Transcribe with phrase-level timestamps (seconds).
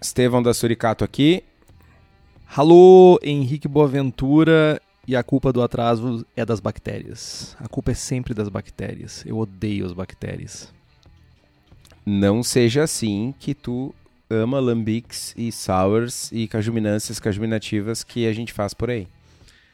[0.00, 1.42] Estevão da Suricato aqui.
[2.54, 4.80] Alô, Henrique Boaventura.
[5.08, 7.56] E a culpa do atraso é das bactérias.
[7.60, 9.24] A culpa é sempre das bactérias.
[9.24, 10.72] Eu odeio as bactérias.
[12.04, 13.94] Não seja assim que tu
[14.28, 19.06] ama lambics e sours e cajuminâncias cajuminativas que a gente faz por aí.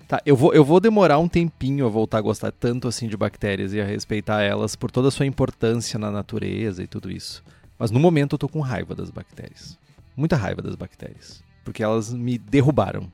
[0.06, 3.16] Tá, eu vou, eu vou demorar um tempinho a voltar a gostar tanto assim de
[3.16, 7.42] bactérias e a respeitar elas por toda a sua importância na natureza e tudo isso.
[7.78, 9.78] Mas no momento eu tô com raiva das bactérias.
[10.16, 11.42] Muita raiva das bactérias.
[11.64, 13.10] Porque elas me derrubaram.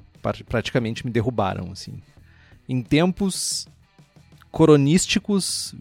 [0.48, 2.00] Praticamente me derrubaram, assim.
[2.68, 3.66] Em tempos
[4.50, 5.74] coronísticos,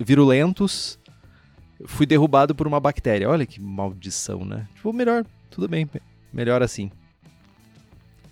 [0.00, 0.98] virulentos,
[1.84, 3.28] fui derrubado por uma bactéria.
[3.28, 4.66] Olha que maldição, né?
[4.74, 5.88] Tipo, melhor, tudo bem,
[6.32, 6.90] melhor assim.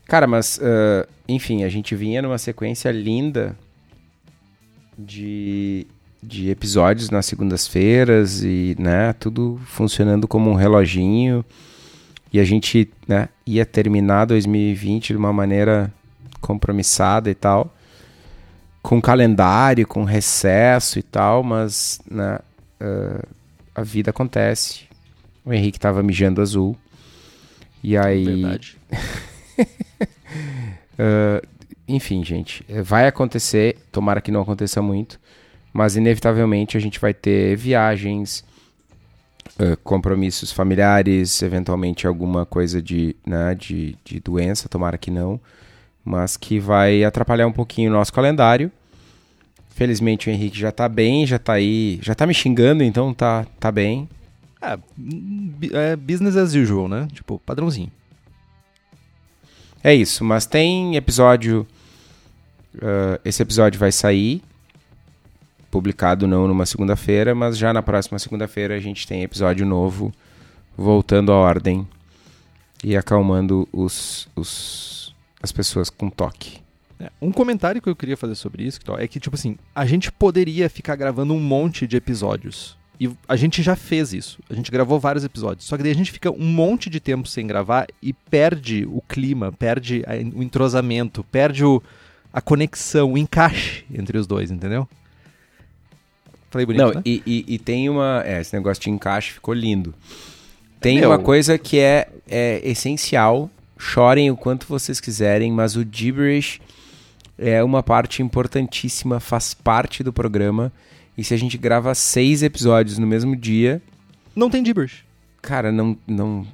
[0.06, 3.56] Cara, mas, uh, enfim, a gente vinha numa sequência linda
[4.98, 5.86] de,
[6.20, 11.44] de episódios nas segundas-feiras e, né, tudo funcionando como um reloginho.
[12.32, 15.92] E a gente, né, ia terminar 2020 de uma maneira
[16.40, 17.74] compromissada e tal.
[18.82, 22.38] Com calendário, com recesso e tal, mas, né,
[22.80, 23.28] uh,
[23.74, 24.82] a vida acontece.
[25.44, 26.76] O Henrique tava mijando azul.
[27.82, 28.24] E aí.
[28.24, 28.76] Verdade.
[30.98, 31.46] uh,
[31.88, 33.76] enfim, gente, vai acontecer.
[33.90, 35.18] Tomara que não aconteça muito.
[35.72, 38.44] Mas inevitavelmente a gente vai ter viagens,
[39.60, 45.38] uh, compromissos familiares, eventualmente alguma coisa de, né, de, de doença, tomara que não.
[46.02, 48.72] Mas que vai atrapalhar um pouquinho o nosso calendário.
[49.68, 53.46] Felizmente o Henrique já tá bem, já tá aí, já tá me xingando, então tá,
[53.58, 54.08] tá bem.
[54.60, 54.78] É,
[55.92, 57.06] é business as usual, né?
[57.12, 57.90] Tipo, padrãozinho.
[59.82, 61.66] É isso, mas tem episódio.
[62.74, 64.42] Uh, esse episódio vai sair.
[65.70, 70.12] Publicado não numa segunda-feira, mas já na próxima segunda-feira a gente tem episódio novo.
[70.76, 71.86] Voltando à ordem.
[72.82, 76.58] E acalmando os, os, as pessoas com toque.
[76.98, 80.10] É, um comentário que eu queria fazer sobre isso é que, tipo assim, a gente
[80.12, 82.78] poderia ficar gravando um monte de episódios.
[83.00, 84.38] E a gente já fez isso.
[84.50, 85.64] A gente gravou vários episódios.
[85.64, 89.00] Só que daí a gente fica um monte de tempo sem gravar e perde o
[89.00, 90.04] clima, perde
[90.34, 91.82] o entrosamento, perde o,
[92.30, 94.86] a conexão, o encaixe entre os dois, entendeu?
[96.50, 97.02] Falei bonito, Não, né?
[97.04, 98.22] e, e, e, tem uma...
[98.26, 99.94] É, esse negócio de encaixe ficou lindo.
[100.80, 101.10] Tem Meu...
[101.10, 103.48] uma coisa que é, é essencial.
[103.78, 106.60] Chorem o quanto vocês quiserem, mas o gibberish
[107.38, 110.72] é uma parte importantíssima, faz parte do programa.
[111.16, 113.80] E se a gente grava seis episódios no mesmo dia.
[114.34, 115.04] Não tem gibberish.
[115.40, 115.96] Cara, não.
[116.06, 116.46] não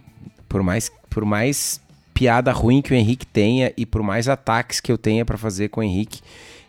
[0.49, 1.81] por, mais, por mais
[2.13, 5.69] piada ruim que o Henrique tenha e por mais ataques que eu tenha para fazer
[5.69, 6.21] com o Henrique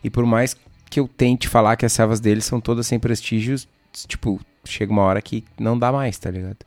[0.03, 0.55] e por mais
[0.89, 3.67] que eu tente falar que as servas dele são todas sem prestígios,
[4.07, 6.57] tipo, chega uma hora que não dá mais, tá ligado?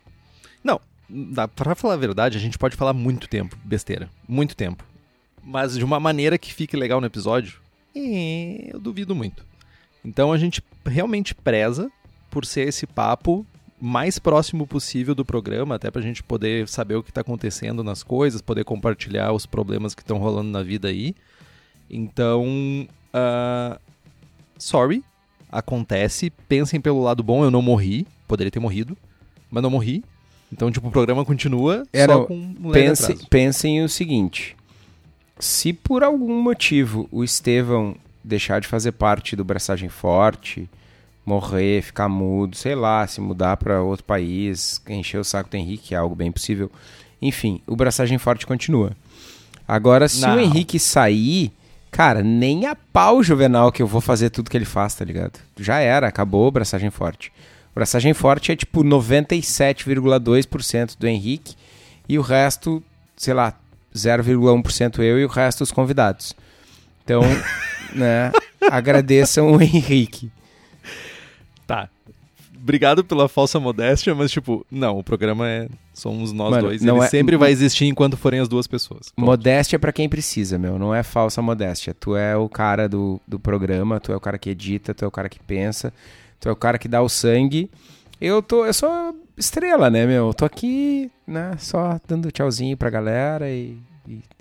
[0.63, 4.09] Não, dá, pra falar a verdade, a gente pode falar muito tempo, besteira.
[4.27, 4.83] Muito tempo
[5.43, 7.59] mas de uma maneira que fique legal no episódio,
[7.95, 9.45] é, eu duvido muito.
[10.03, 11.91] Então a gente realmente preza
[12.29, 13.45] por ser esse papo
[13.79, 18.03] mais próximo possível do programa, até pra gente poder saber o que tá acontecendo nas
[18.03, 21.15] coisas, poder compartilhar os problemas que estão rolando na vida aí.
[21.89, 22.45] Então,
[23.13, 23.79] uh,
[24.61, 25.03] sorry,
[25.51, 26.29] acontece.
[26.47, 28.97] Pensem pelo lado bom, eu não morri, poderia ter morrido,
[29.49, 30.03] mas não morri.
[30.51, 34.55] Então, tipo, o programa continua Era, só com um pense, Pensem o seguinte,
[35.39, 40.69] se por algum motivo o Estevão deixar de fazer parte do Braçagem Forte,
[41.25, 45.95] morrer, ficar mudo, sei lá, se mudar para outro país, encher o saco do Henrique,
[45.95, 46.69] é algo bem possível.
[47.21, 48.91] Enfim, o Braçagem Forte continua.
[49.67, 50.35] Agora, se Não.
[50.35, 51.51] o Henrique sair,
[51.91, 55.39] cara, nem a pau Juvenal que eu vou fazer tudo que ele faz, tá ligado?
[55.59, 57.31] Já era, acabou o Braçagem Forte.
[57.71, 61.55] O Braçagem Forte é tipo 97,2% do Henrique
[62.07, 62.81] e o resto,
[63.15, 63.53] sei lá,
[63.95, 66.35] 0,1% eu e o resto os convidados.
[67.03, 67.21] Então,
[67.93, 68.31] né?
[68.69, 70.31] agradeçam o Henrique.
[71.65, 71.89] Tá.
[72.61, 75.67] Obrigado pela falsa modéstia, mas, tipo, não, o programa é.
[75.93, 76.81] Somos nós Mano, dois.
[76.81, 79.09] não Ele é- sempre vai existir enquanto forem as duas pessoas.
[79.15, 79.25] Ponto.
[79.25, 80.77] Modéstia é pra quem precisa, meu.
[80.79, 81.93] Não é falsa modéstia.
[81.93, 85.07] Tu é o cara do, do programa, tu é o cara que edita, tu é
[85.07, 85.91] o cara que pensa,
[86.39, 87.69] tu é o cara que dá o sangue.
[88.19, 90.27] Eu tô, eu sou estrela, né, meu?
[90.27, 93.75] Eu tô aqui, né, só dando tchauzinho pra galera e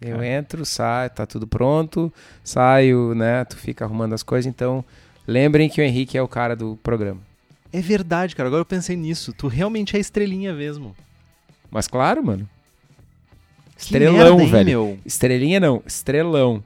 [0.00, 2.12] eu entro, saio, tá tudo pronto,
[2.44, 4.84] saio, né, tu fica arrumando as coisas, então
[5.26, 7.20] lembrem que o Henrique é o cara do programa.
[7.72, 8.48] É verdade, cara.
[8.48, 9.32] Agora eu pensei nisso.
[9.32, 10.94] Tu realmente é estrelinha mesmo.
[11.70, 12.48] Mas claro, mano.
[13.78, 14.66] Estrelão, merda, hein, velho.
[14.66, 14.98] meu?
[15.06, 16.62] Estrelinha não, estrelão.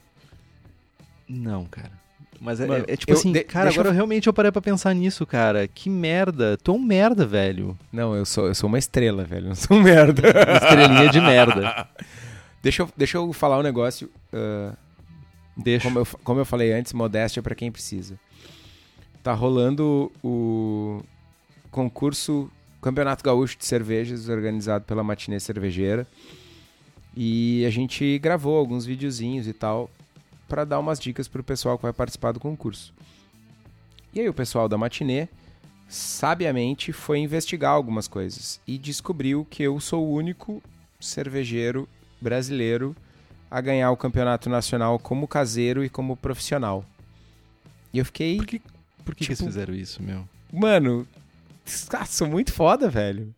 [1.28, 1.92] Não, cara.
[2.40, 3.94] Mas é, Mano, é- é tipo eu- assim, de- cara, deixa agora eu- eu...
[3.96, 5.66] realmente eu parei pra pensar nisso, cara.
[5.68, 6.58] Que merda.
[6.62, 7.78] Tu é um merda, velho.
[7.92, 9.48] Não, eu sou, eu sou uma estrela, velho.
[9.48, 10.22] Não sou um merda.
[10.62, 11.88] Estrelinha de merda.
[12.62, 14.10] Deixa eu, deixa eu falar um negócio.
[14.32, 14.72] ah,
[15.56, 15.84] Deixa.
[15.86, 18.18] como, eu, fa- como eu falei antes, modéstia pra quem precisa.
[19.24, 21.02] Tá rolando o
[21.70, 22.50] concurso
[22.82, 26.06] Campeonato Gaúcho de Cervejas, organizado pela Matinê Cervejeira.
[27.16, 29.88] E a gente gravou alguns videozinhos e tal,
[30.46, 32.92] pra dar umas dicas pro pessoal que vai participar do concurso.
[34.12, 35.26] E aí o pessoal da Matinê,
[35.88, 38.60] sabiamente, foi investigar algumas coisas.
[38.66, 40.62] E descobriu que eu sou o único
[41.00, 41.88] cervejeiro
[42.20, 42.94] brasileiro
[43.50, 46.84] a ganhar o campeonato nacional como caseiro e como profissional.
[47.90, 48.38] E eu fiquei,
[49.04, 50.26] Por que, por que, eles Tipo- fizeram isso, meu?
[50.52, 51.06] mano,
[51.92, 53.34] ah, sou muito foda, velho.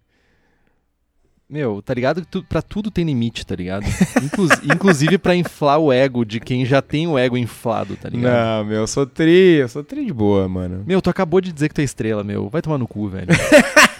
[1.48, 3.84] Meu, tá ligado que tu, pra tudo tem limite, tá ligado?
[4.20, 8.34] Inclus- inclusive pra inflar o ego de quem já tem o ego inflado, tá ligado?
[8.34, 10.82] Não, meu, eu sou tri, eu sou tri de boa, mano.
[10.84, 12.48] Meu, tu acabou de dizer que tu é estrela, meu.
[12.48, 13.28] Vai tomar no cu, velho.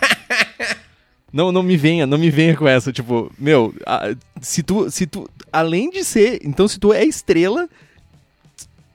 [1.33, 5.07] não, não me venha, não me venha com essa, tipo, meu, a- se tu, se
[5.07, 7.69] tu, além de ser, então se tu é estrela,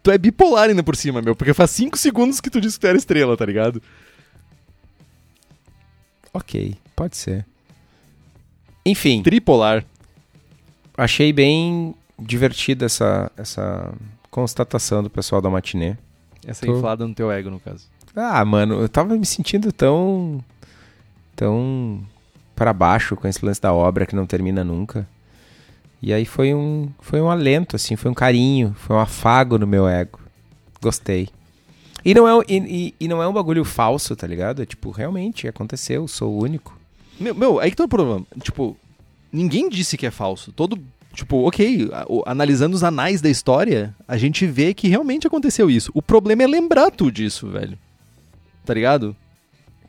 [0.03, 2.81] tu é bipolar ainda por cima, meu, porque faz 5 segundos que tu disse que
[2.81, 3.81] tu era estrela, tá ligado?
[6.33, 7.45] Ok, pode ser.
[8.85, 9.85] Enfim, Tripolar.
[10.97, 13.93] achei bem divertida essa, essa
[14.29, 15.97] constatação do pessoal da matinê.
[16.45, 17.85] Essa Tô- inflada no teu ego, no caso.
[18.15, 20.43] Ah, mano, eu tava me sentindo tão.
[21.35, 22.03] tão.
[22.55, 25.07] para baixo com esse lance da obra que não termina nunca.
[26.01, 26.89] E aí foi um.
[26.99, 30.19] foi um alento, assim, foi um carinho, foi um afago no meu ego.
[30.81, 31.29] Gostei.
[32.03, 34.63] E não é, e, e- não é um bagulho falso, tá ligado?
[34.63, 36.75] É tipo, realmente aconteceu, sou o único.
[37.19, 38.25] Meu, meu, aí que tá o problema.
[38.41, 38.75] Tipo,
[39.31, 40.51] ninguém disse que é falso.
[40.51, 40.79] Todo.
[41.13, 41.91] Tipo, ok,
[42.25, 45.91] analisando os anais da história, a gente vê que realmente aconteceu isso.
[45.93, 47.77] O problema é lembrar tu disso, velho.
[48.65, 49.15] Tá ligado?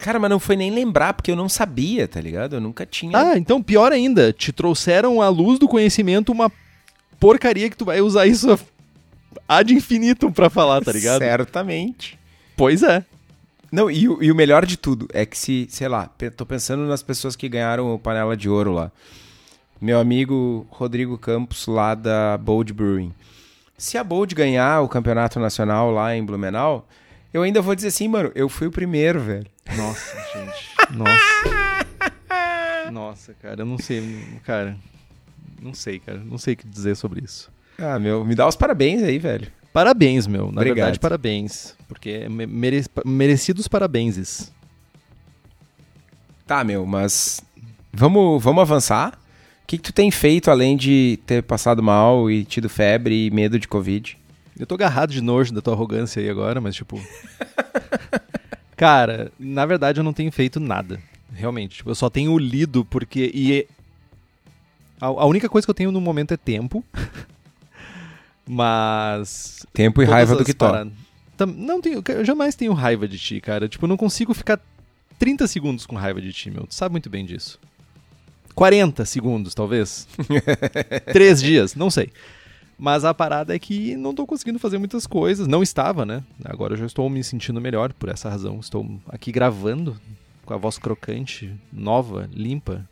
[0.02, 2.56] Cara, mas não foi nem lembrar, porque eu não sabia, tá ligado?
[2.56, 3.16] Eu nunca tinha.
[3.16, 6.50] Ah, então pior ainda, te trouxeram à luz do conhecimento uma
[7.20, 8.58] porcaria que tu vai usar isso
[9.48, 11.20] ad infinitum pra falar, tá ligado?
[11.20, 12.18] Certamente.
[12.56, 13.04] Pois é.
[13.70, 16.82] Não, e, o- e o melhor de tudo é que se, sei lá, tô pensando
[16.86, 18.90] nas pessoas que ganharam o Panela de Ouro lá.
[19.80, 23.12] Meu amigo Rodrigo Campos, lá da Bold Brewing.
[23.78, 26.86] Se a Bold ganhar o campeonato nacional lá em Blumenau,
[27.32, 29.46] eu ainda vou dizer assim, mano, eu fui o primeiro, velho.
[29.76, 30.96] Nossa, gente.
[30.96, 32.90] Nossa.
[32.90, 34.76] Nossa, cara, eu não sei, cara.
[35.60, 36.18] Não sei, cara.
[36.18, 37.50] Não sei o que dizer sobre isso.
[37.78, 39.50] Ah, meu, me dá os parabéns aí, velho.
[39.72, 40.46] Parabéns, meu.
[40.46, 40.74] Na Obrigado.
[40.76, 41.74] verdade, parabéns.
[41.88, 44.52] Porque é me- mere- merecidos parabenses.
[46.46, 47.40] Tá, meu, mas
[47.92, 49.18] vamos, vamos avançar?
[49.62, 53.30] O que, que tu tem feito além de ter passado mal e tido febre e
[53.30, 54.18] medo de Covid?
[54.62, 57.00] Eu tô agarrado de nojo da tua arrogância aí agora, mas tipo.
[58.76, 61.00] Cara, na verdade eu não tenho feito nada.
[61.34, 61.78] Realmente.
[61.78, 63.28] Tipo, eu só tenho lido porque.
[63.34, 63.66] E é-
[65.00, 66.84] a, a única coisa que eu tenho no momento é tempo.
[68.46, 69.66] Mas.
[69.72, 70.54] Tempo e raiva do que
[71.36, 73.68] Tam- Não tenho, eu jamais tenho raiva de ti, cara.
[73.68, 74.60] Tipo, eu não consigo ficar
[75.18, 76.68] 30 segundos com raiva de ti, meu.
[76.68, 77.58] Tu sabe muito bem disso.
[78.54, 80.06] 40 segundos, talvez.
[81.12, 82.12] Três dias, não sei.
[82.78, 85.46] Mas a parada é que não tô conseguindo fazer muitas coisas.
[85.46, 86.22] Não estava, né?
[86.44, 88.58] Agora eu já estou me sentindo melhor por essa razão.
[88.58, 90.00] Estou aqui gravando
[90.44, 92.88] com a voz crocante, nova, limpa.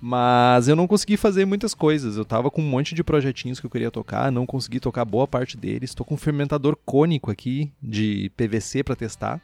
[0.00, 2.16] Mas eu não consegui fazer muitas coisas.
[2.16, 5.26] Eu tava com um monte de projetinhos que eu queria tocar, não consegui tocar boa
[5.26, 5.90] parte deles.
[5.90, 9.40] Estou com um fermentador cônico aqui de PVC para testar.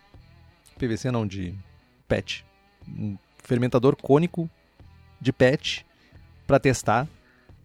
[0.78, 1.54] PVC não, de
[2.06, 2.44] PET.
[2.87, 4.50] Um fermentador cônico
[5.20, 5.87] de PET
[6.47, 7.09] para testar,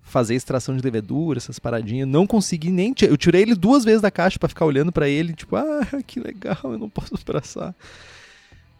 [0.05, 2.07] fazer extração de levedura, essas paradinhas.
[2.07, 5.33] Não consegui nem, eu tirei ele duas vezes da caixa para ficar olhando para ele,
[5.33, 7.75] tipo, ah, que legal, eu não posso abraçar.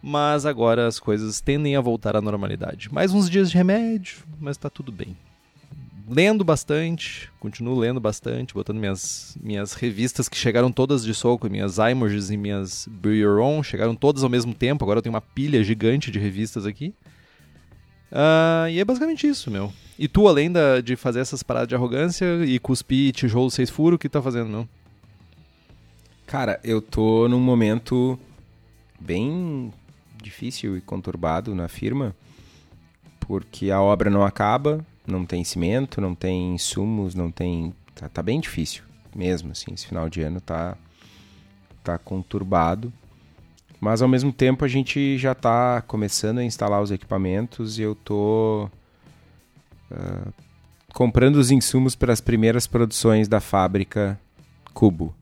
[0.00, 2.88] Mas agora as coisas tendem a voltar à normalidade.
[2.92, 5.16] Mais uns dias de remédio, mas tá tudo bem.
[6.08, 11.78] lendo bastante, continuo lendo bastante, botando minhas, minhas revistas que chegaram todas de soco, minhas
[11.78, 15.20] iMoges e minhas Brew Your Own, chegaram todas ao mesmo tempo, agora eu tenho uma
[15.20, 16.94] pilha gigante de revistas aqui.
[18.12, 19.72] Uh, e é basicamente isso, meu.
[19.98, 23.96] E tu, além da, de fazer essas paradas de arrogância e cuspir tijolo seis furos,
[23.96, 24.68] o que tá fazendo, meu?
[26.26, 28.18] Cara, eu tô num momento
[29.00, 29.72] bem
[30.22, 32.14] difícil e conturbado na firma,
[33.20, 37.72] porque a obra não acaba, não tem cimento, não tem insumos, não tem.
[37.94, 38.82] Tá, tá bem difícil
[39.14, 39.72] mesmo, assim.
[39.72, 40.76] Esse final de ano tá,
[41.82, 42.92] tá conturbado.
[43.80, 47.94] Mas ao mesmo tempo a gente já está começando a instalar os equipamentos e eu
[47.94, 48.70] tô
[49.90, 50.32] uh,
[50.92, 54.18] comprando os insumos para as primeiras produções da fábrica
[54.72, 55.14] Cubo.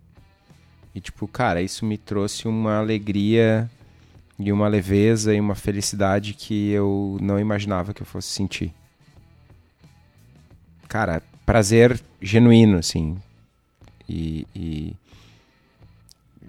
[0.95, 3.69] E tipo, cara, isso me trouxe uma alegria
[4.39, 8.73] e uma leveza e uma felicidade que eu não imaginava que eu fosse sentir.
[10.89, 13.17] Cara, prazer genuíno, assim.
[14.09, 14.97] E, e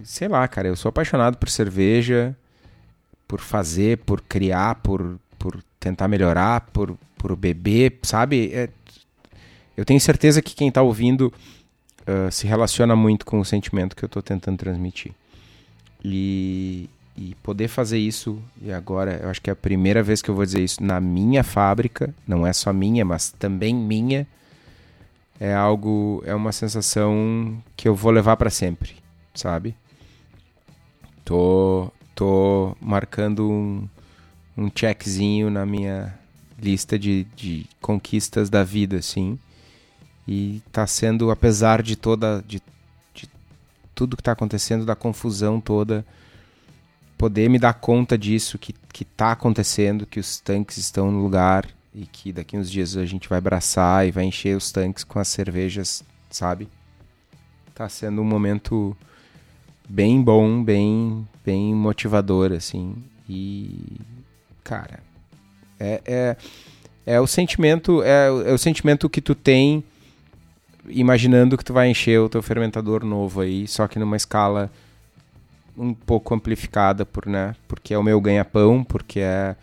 [0.04, 2.36] sei lá, cara, eu sou apaixonado por cerveja,
[3.28, 8.52] por fazer, por criar, por, por tentar melhorar, por, por beber, sabe?
[8.54, 8.70] É,
[9.76, 11.34] eu tenho certeza que quem está ouvindo
[12.02, 15.12] uh, se relaciona muito com o sentimento que eu estou tentando transmitir.
[16.04, 20.30] E, e poder fazer isso, e agora eu acho que é a primeira vez que
[20.30, 24.28] eu vou dizer isso na minha fábrica, não é só minha, mas também minha,
[25.40, 28.96] é algo, é uma sensação que eu vou levar para sempre,
[29.34, 29.76] sabe?
[31.26, 33.90] Tô, tô marcando um,
[34.56, 36.18] um checkzinho na minha
[36.62, 39.38] lista de, de conquistas da vida, assim.
[40.28, 42.44] E tá sendo, apesar de toda.
[42.48, 42.62] de,
[43.14, 43.30] de
[43.94, 46.06] tudo que tá acontecendo, da confusão toda,
[47.18, 51.68] poder me dar conta disso, que, que tá acontecendo, que os tanques estão no lugar
[51.94, 55.20] e que daqui uns dias a gente vai abraçar e vai encher os tanques com
[55.20, 56.68] as cervejas, sabe?
[57.74, 58.96] Tá sendo um momento
[59.88, 62.96] bem bom, bem, bem motivador, assim.
[63.30, 63.98] E,
[64.64, 65.00] cara,
[65.80, 66.38] é, é,
[67.06, 69.84] é o sentimento, é, é, o sentimento que tu tem
[70.88, 74.72] imaginando que tu vai encher o teu fermentador novo aí, só que numa escala
[75.78, 79.56] um pouco amplificada por, né, porque é o meu ganha-pão, porque é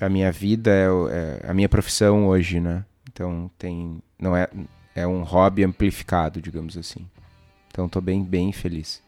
[0.00, 2.84] a minha vida, é, é a minha profissão hoje, né?
[3.10, 4.48] Então tem, não é,
[4.94, 7.06] é um hobby amplificado, digamos assim.
[7.70, 9.02] Então tô bem, bem feliz.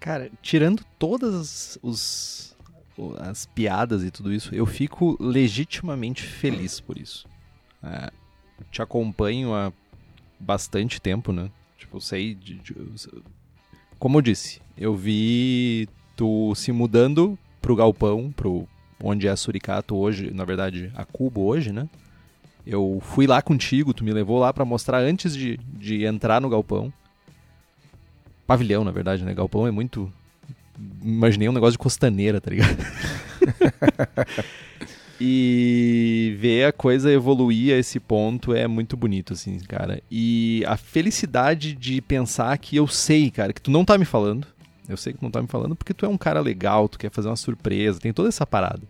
[0.00, 2.51] Cara, tirando todas os,
[3.18, 7.26] as piadas e tudo isso, eu fico legitimamente feliz por isso.
[7.82, 8.10] É,
[8.70, 9.72] te acompanho há
[10.38, 11.50] bastante tempo, né?
[11.78, 12.34] Tipo, eu sei.
[12.34, 12.76] De, de,
[13.98, 18.68] como eu disse, eu vi tu se mudando pro galpão, pro
[19.02, 21.88] onde é Suricato hoje, na verdade, a Cubo hoje, né?
[22.64, 26.48] Eu fui lá contigo, tu me levou lá para mostrar antes de, de entrar no
[26.48, 26.92] galpão
[28.46, 29.34] pavilhão, na verdade, né?
[29.34, 30.12] Galpão é muito.
[31.02, 32.76] Imaginei um negócio de costaneira, tá ligado?
[35.20, 40.02] e ver a coisa evoluir a esse ponto é muito bonito, assim, cara.
[40.10, 44.46] E a felicidade de pensar que eu sei, cara, que tu não tá me falando.
[44.88, 46.98] Eu sei que tu não tá me falando porque tu é um cara legal, tu
[46.98, 48.82] quer fazer uma surpresa, tem toda essa parada.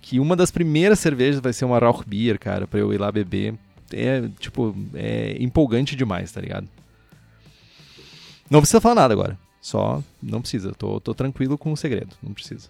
[0.00, 3.10] Que uma das primeiras cervejas vai ser uma Rauch Beer, cara, pra eu ir lá
[3.10, 3.54] beber.
[3.92, 6.68] É, tipo, é empolgante demais, tá ligado?
[8.48, 9.38] Não precisa falar nada agora.
[9.64, 10.72] Só não precisa.
[10.72, 12.14] Tô, tô tranquilo com o segredo.
[12.22, 12.68] Não precisa.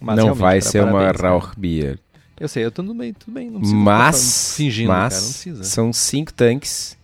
[0.00, 1.98] Mas não vai ser uma Rauchbier.
[2.38, 3.50] Eu sei, eu tô tudo bem, tudo bem.
[3.50, 6.96] Não precisa mas, fingindo, mas cara, são cinco tanques,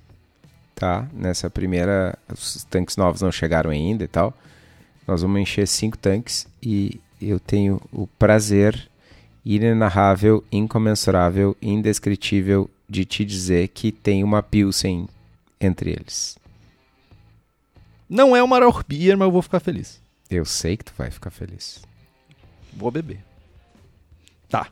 [0.77, 1.09] tá?
[1.13, 4.33] Nessa primeira, os tanques novos não chegaram ainda e tal.
[5.09, 8.89] Nós vamos encher cinco tanques e eu tenho o prazer
[9.45, 15.09] inenarrável, incomensurável, indescritível de te dizer que tem uma Pilsen
[15.61, 16.40] entre eles.
[18.11, 20.03] Não é uma Rauch Beer, mas eu vou ficar feliz.
[20.29, 21.81] Eu sei que tu vai ficar feliz.
[22.73, 23.25] Vou beber.
[24.49, 24.67] Tá.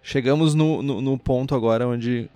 [0.00, 2.30] Chegamos no, no, no ponto agora onde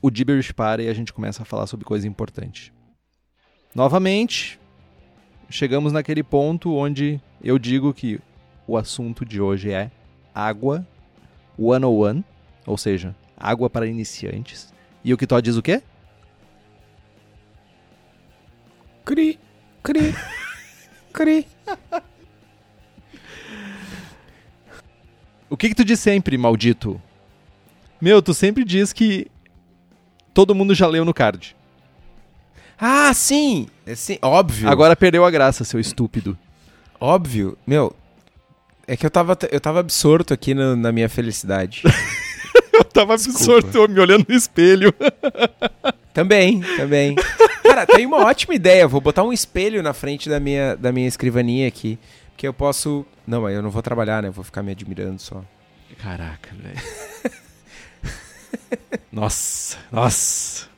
[0.00, 2.72] o Gibberish para e a gente começa a falar sobre coisa importante.
[3.74, 4.58] Novamente,
[5.50, 8.18] chegamos naquele ponto onde eu digo que
[8.66, 9.90] o assunto de hoje é
[10.34, 10.86] água
[11.58, 12.24] 101,
[12.66, 14.72] ou seja, água para iniciantes.
[15.04, 15.82] E o que tu diz o quê?
[19.04, 19.38] Cri,
[19.82, 20.14] cri,
[21.12, 21.46] cri.
[25.50, 27.00] O que que tu diz sempre, maldito?
[28.00, 29.26] Meu, tu sempre diz que
[30.32, 31.54] todo mundo já leu no card.
[32.78, 33.68] Ah, sim!
[33.86, 34.68] É, sim, óbvio.
[34.68, 36.36] Agora perdeu a graça, seu estúpido.
[36.98, 37.56] Óbvio.
[37.66, 37.94] Meu,
[38.86, 41.82] é que eu tava, eu tava absorto aqui no, na minha felicidade.
[42.72, 44.94] Eu tava absorto, me olhando no espelho.
[46.14, 47.14] Também, também.
[47.62, 48.88] Cara, tem uma ótima ideia.
[48.88, 51.98] Vou botar um espelho na frente da minha, da minha escrivaninha aqui.
[52.36, 53.06] Que eu posso.
[53.26, 54.30] Não, mas eu não vou trabalhar, né?
[54.30, 55.42] Vou ficar me admirando só.
[55.98, 57.32] Caraca, velho.
[59.12, 60.68] nossa, nossa.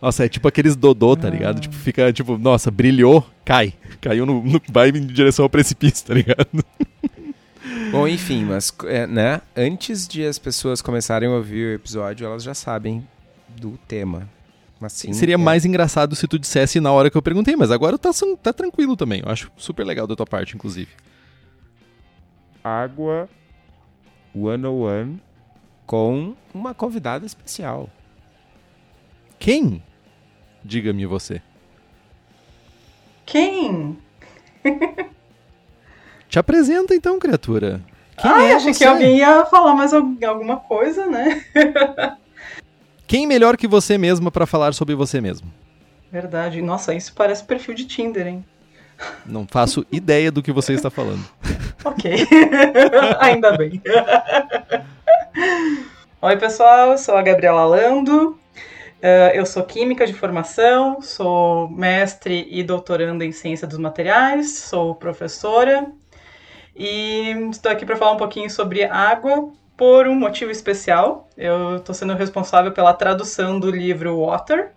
[0.00, 1.60] Nossa, é tipo aqueles dodô, tá ligado?
[1.60, 3.72] Tipo, fica, tipo, nossa, brilhou, cai.
[4.00, 6.48] Caiu no, no vai em direção ao precipício, tá ligado?
[7.90, 9.40] Bom, enfim, mas, é, né?
[9.56, 13.06] Antes de as pessoas começarem a ouvir o episódio, elas já sabem
[13.48, 14.28] do tema.
[14.86, 15.36] Mas sim, Seria é.
[15.36, 18.96] mais engraçado se tu dissesse na hora que eu perguntei, mas agora tá, tá tranquilo
[18.96, 19.20] também.
[19.24, 20.90] Eu acho super legal da tua parte, inclusive.
[22.62, 23.28] Água
[24.32, 25.18] 101
[25.84, 27.90] com uma convidada especial.
[29.40, 29.82] Quem?
[30.64, 31.42] Diga-me você.
[33.24, 33.98] Quem?
[36.28, 37.82] Te apresenta então, criatura.
[38.16, 38.84] Quem ah, é achei você?
[38.84, 41.44] que alguém ia falar mais al- alguma coisa, né?
[43.06, 45.52] Quem melhor que você mesma pra falar sobre você mesmo?
[46.10, 46.60] Verdade.
[46.62, 48.44] Nossa, isso parece perfil de Tinder, hein?
[49.24, 51.24] Não faço ideia do que você está falando.
[51.84, 52.12] Ok.
[53.20, 53.80] Ainda bem.
[56.22, 56.92] Oi, pessoal.
[56.92, 58.38] Eu sou a Gabriela Lando.
[59.02, 64.94] Eh, Eu sou química de formação, sou mestre e doutoranda em ciência dos materiais, sou
[64.94, 65.86] professora
[66.74, 71.28] e estou aqui para falar um pouquinho sobre água por um motivo especial.
[71.36, 74.72] Eu estou sendo responsável pela tradução do livro Water,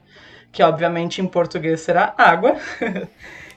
[0.51, 2.57] que obviamente em português será água.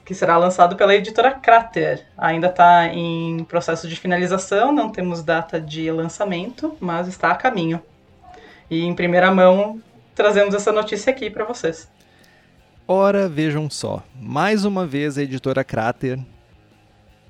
[0.05, 2.05] que será lançado pela editora Crater.
[2.17, 7.81] Ainda está em processo de finalização, não temos data de lançamento, mas está a caminho.
[8.69, 9.81] E em primeira mão
[10.13, 11.89] trazemos essa notícia aqui para vocês.
[12.85, 14.03] Ora, vejam só.
[14.13, 16.19] Mais uma vez a editora Crater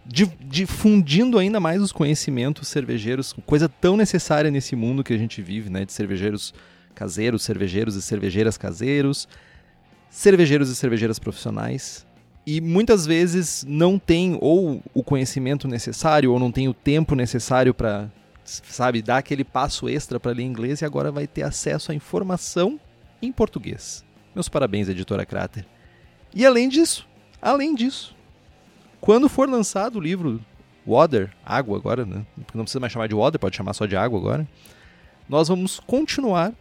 [0.06, 5.70] difundindo ainda mais os conhecimentos cervejeiros, coisa tão necessária nesse mundo que a gente vive,
[5.70, 5.86] né?
[5.86, 6.54] De cervejeiros
[6.94, 9.28] caseiros, cervejeiros e cervejeiras caseiros,
[10.10, 12.06] cervejeiros e cervejeiras profissionais.
[12.46, 17.74] E muitas vezes não tem ou o conhecimento necessário ou não tem o tempo necessário
[17.74, 18.12] para,
[18.44, 22.78] sabe, dar aquele passo extra para ler inglês e agora vai ter acesso à informação
[23.22, 24.04] em português.
[24.36, 25.66] Meus parabéns, editora Crater.
[26.36, 27.08] E além disso,
[27.42, 28.14] além disso,
[29.04, 30.40] quando for lançado o livro
[30.88, 32.26] Water, água agora, né?
[32.54, 34.48] Não precisa mais chamar de Water, pode chamar só de água agora.
[35.28, 36.54] Nós vamos continuar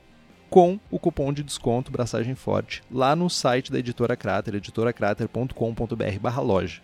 [0.50, 6.42] com o cupom de desconto Braçagem Forte lá no site da editora Crater, editoracrater.com.br barra
[6.42, 6.82] loja.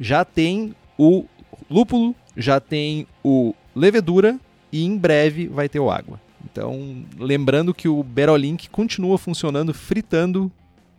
[0.00, 1.24] Já tem o
[1.70, 4.40] lúpulo, já tem o levedura
[4.72, 6.20] e em breve vai ter o água.
[6.44, 10.50] Então, lembrando que o Berolink continua funcionando, fritando,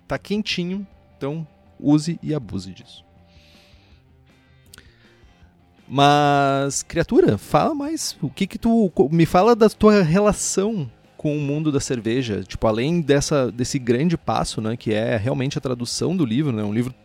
[0.07, 1.45] tá quentinho, então
[1.77, 3.10] use e abuse disso.
[5.93, 8.15] Mas, criatura, fala mais.
[8.21, 8.89] O que que tu.
[9.11, 12.45] Me fala da tua relação com o mundo da cerveja.
[12.47, 14.77] Tipo, além dessa, desse grande passo, né?
[14.77, 16.63] Que é realmente a tradução do livro, né?
[16.63, 16.95] Um livro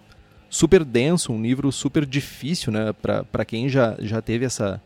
[0.48, 2.92] super denso, um livro super difícil, né?
[2.92, 4.80] Pra, pra quem já, já teve essa.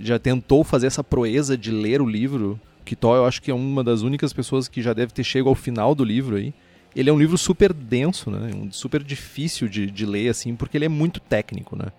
[0.00, 2.58] Já tentou fazer essa proeza de ler o livro.
[2.86, 5.50] Que Tó, eu acho que é uma das únicas pessoas que já deve ter chegado
[5.50, 6.54] ao final do livro aí.
[6.96, 8.50] Ele é um livro super denso, né?
[8.56, 11.92] Um super difícil de, de ler, assim, porque ele é muito técnico, né?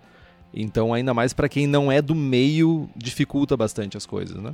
[0.52, 4.52] Então, ainda mais para quem não é do meio, dificulta bastante as coisas, né?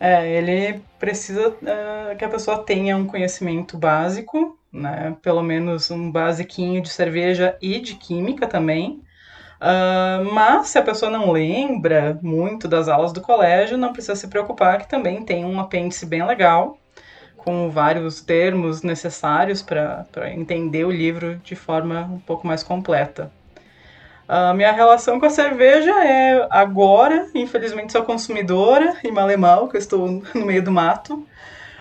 [0.00, 5.16] É, ele precisa eh, que a pessoa tenha um conhecimento básico, né?
[5.22, 9.02] Pelo menos um basiquinho de cerveja e de química também.
[9.66, 14.28] Ah, mas se a pessoa não lembra muito das aulas do colégio, não precisa se
[14.28, 16.78] preocupar que também tem um apêndice bem legal,
[17.36, 23.32] com vários termos necessários para entender o livro de forma um pouco mais completa.
[24.26, 29.68] A minha relação com a cerveja é agora, infelizmente sou consumidora e mal e mal,
[29.68, 31.26] que eu estou no meio do mato.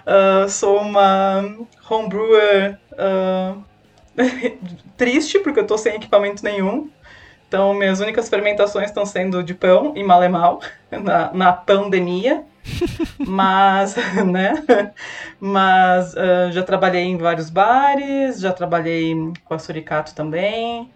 [0.06, 1.44] Ah, sou uma
[1.90, 3.56] homebrewer ah,
[4.98, 6.90] triste, porque eu estou sem equipamento nenhum.
[7.48, 10.60] Então, minhas únicas fermentações estão sendo de pão e mal e mal,
[10.92, 12.44] na, na pandemia.
[13.20, 14.92] Mas, né?
[15.40, 20.92] Mas ah, já trabalhei em vários bares, já trabalhei com a Suricato também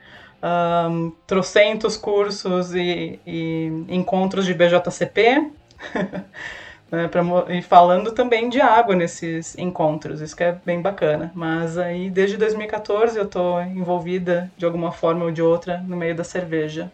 [0.89, 5.51] um, trocentos cursos e, e encontros de BJCP,
[6.91, 11.31] né, pra e falando também de água nesses encontros, isso que é bem bacana.
[11.35, 16.15] Mas aí, desde 2014, eu estou envolvida de alguma forma ou de outra no meio
[16.15, 16.91] da cerveja.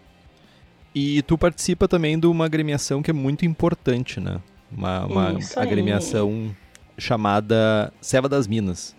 [0.96, 4.40] E tu participa também de uma agremiação que é muito importante, né?
[4.72, 6.56] Uma, uma agremiação
[6.98, 8.96] chamada Ceva das Minas.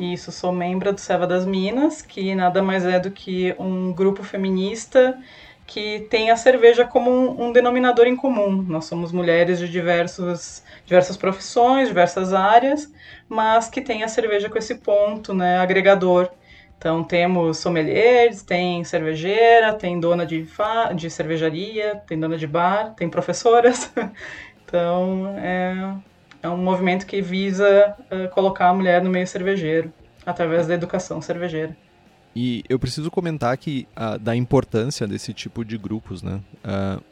[0.00, 4.22] Isso, sou membro do Seva das Minas, que nada mais é do que um grupo
[4.22, 5.14] feminista
[5.66, 8.62] que tem a cerveja como um, um, denominador em comum.
[8.62, 12.90] Nós somos mulheres de diversos, diversas profissões, diversas áreas,
[13.28, 16.30] mas que tem a cerveja com esse ponto né, agregador.
[16.78, 20.48] Então temos sommeliers, tem cervejeira, tem dona de,
[20.96, 23.92] de cervejaria, tem dona de bar, tem professoras.
[24.64, 25.94] então é,
[26.42, 29.92] é um movimento que visa uh, colocar a mulher no meio cervejeiro,
[30.24, 31.76] através da educação cervejeira.
[32.34, 36.40] E eu preciso comentar que uh, da importância desse tipo de grupos, né?
[36.64, 37.02] Uh,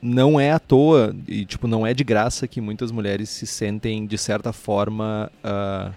[0.00, 4.04] não é à toa e tipo não é de graça que muitas mulheres se sentem
[4.04, 5.94] de certa forma uh,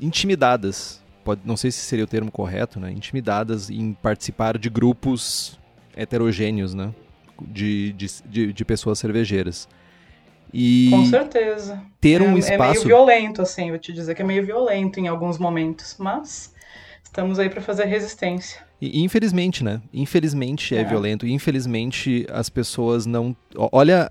[0.00, 1.04] intimidadas.
[1.22, 2.90] Pode, não sei se seria o termo correto, né?
[2.90, 5.58] Intimidadas em participar de grupos
[5.94, 6.92] heterogêneos, né?
[7.40, 9.68] De, de, de pessoas cervejeiras.
[10.58, 11.82] E Com certeza.
[12.00, 12.62] Ter um é, espaço.
[12.62, 16.50] É meio violento, assim, vou te dizer que é meio violento em alguns momentos, mas
[17.04, 18.62] estamos aí para fazer resistência.
[18.80, 19.82] E, infelizmente, né?
[19.92, 21.26] Infelizmente é, é violento.
[21.26, 23.36] Infelizmente as pessoas não.
[23.54, 24.10] Olha,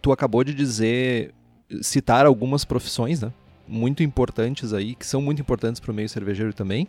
[0.00, 1.34] tu acabou de dizer,
[1.82, 3.32] citar algumas profissões, né?
[3.66, 6.86] Muito importantes aí, que são muito importantes para o meio cervejeiro também.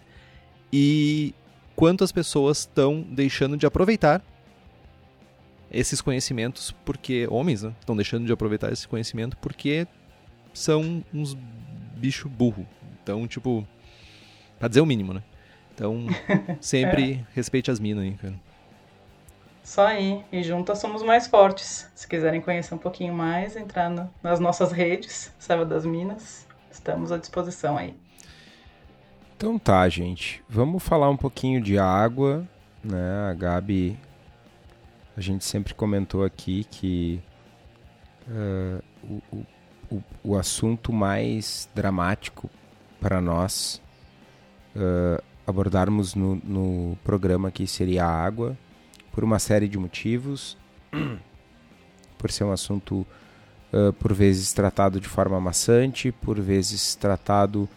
[0.72, 1.34] E
[1.76, 4.22] quanto as pessoas estão deixando de aproveitar
[5.72, 9.88] esses conhecimentos porque homens né, estão deixando de aproveitar esse conhecimento porque
[10.54, 11.36] são uns
[11.96, 12.66] bicho burro.
[13.04, 13.66] Então, tipo,
[14.60, 15.24] pra dizer o mínimo, né?
[15.74, 16.06] Então,
[16.60, 17.26] sempre é.
[17.34, 18.36] respeite as minas aí, cara.
[19.64, 20.24] Só aí.
[20.32, 21.90] E juntas somos mais fortes.
[21.94, 27.12] Se quiserem conhecer um pouquinho mais, entrar no, nas nossas redes, Serva das Minas, estamos
[27.12, 27.94] à disposição aí.
[29.36, 30.42] Então tá, gente.
[30.50, 32.48] Vamos falar um pouquinho de água,
[32.84, 33.30] né?
[33.30, 34.00] A Gabi
[35.18, 37.20] a gente sempre comentou aqui que
[38.28, 38.84] uh,
[39.32, 39.46] o,
[39.90, 42.48] o, o, assunto mais dramático
[43.02, 43.82] para nós
[44.76, 48.56] uh, abordarmos no, no programa aqui seria a água,
[49.12, 50.56] por uma série de motivos,
[52.16, 52.98] por ser um assunto
[53.74, 57.68] uh, por vezes tratado de forma maçante, por vezes tratado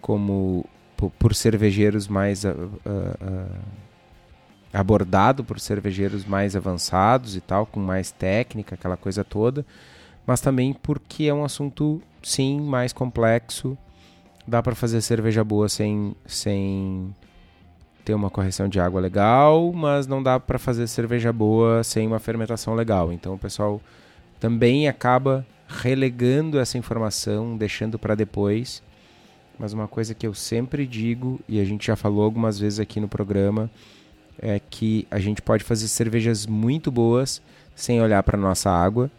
[0.00, 0.64] como
[0.96, 2.44] por, por cervejeiros mais
[4.72, 9.66] abordado por cervejeiros mais avançados e tal, com mais técnica, aquela coisa toda,
[10.26, 13.76] mas também porque é um assunto, sim, mais complexo.
[14.46, 17.14] Dá para fazer cerveja boa sem, sem
[18.04, 22.18] ter uma correção de água legal, mas não dá para fazer cerveja boa sem uma
[22.18, 23.12] fermentação legal.
[23.12, 23.80] Então o pessoal
[24.38, 28.82] também acaba relegando essa informação, deixando para depois.
[29.58, 32.98] Mas uma coisa que eu sempre digo, e a gente já falou algumas vezes aqui
[32.98, 33.70] no programa,
[34.40, 37.42] é que a gente pode fazer cervejas muito boas
[37.74, 39.10] sem olhar para nossa água,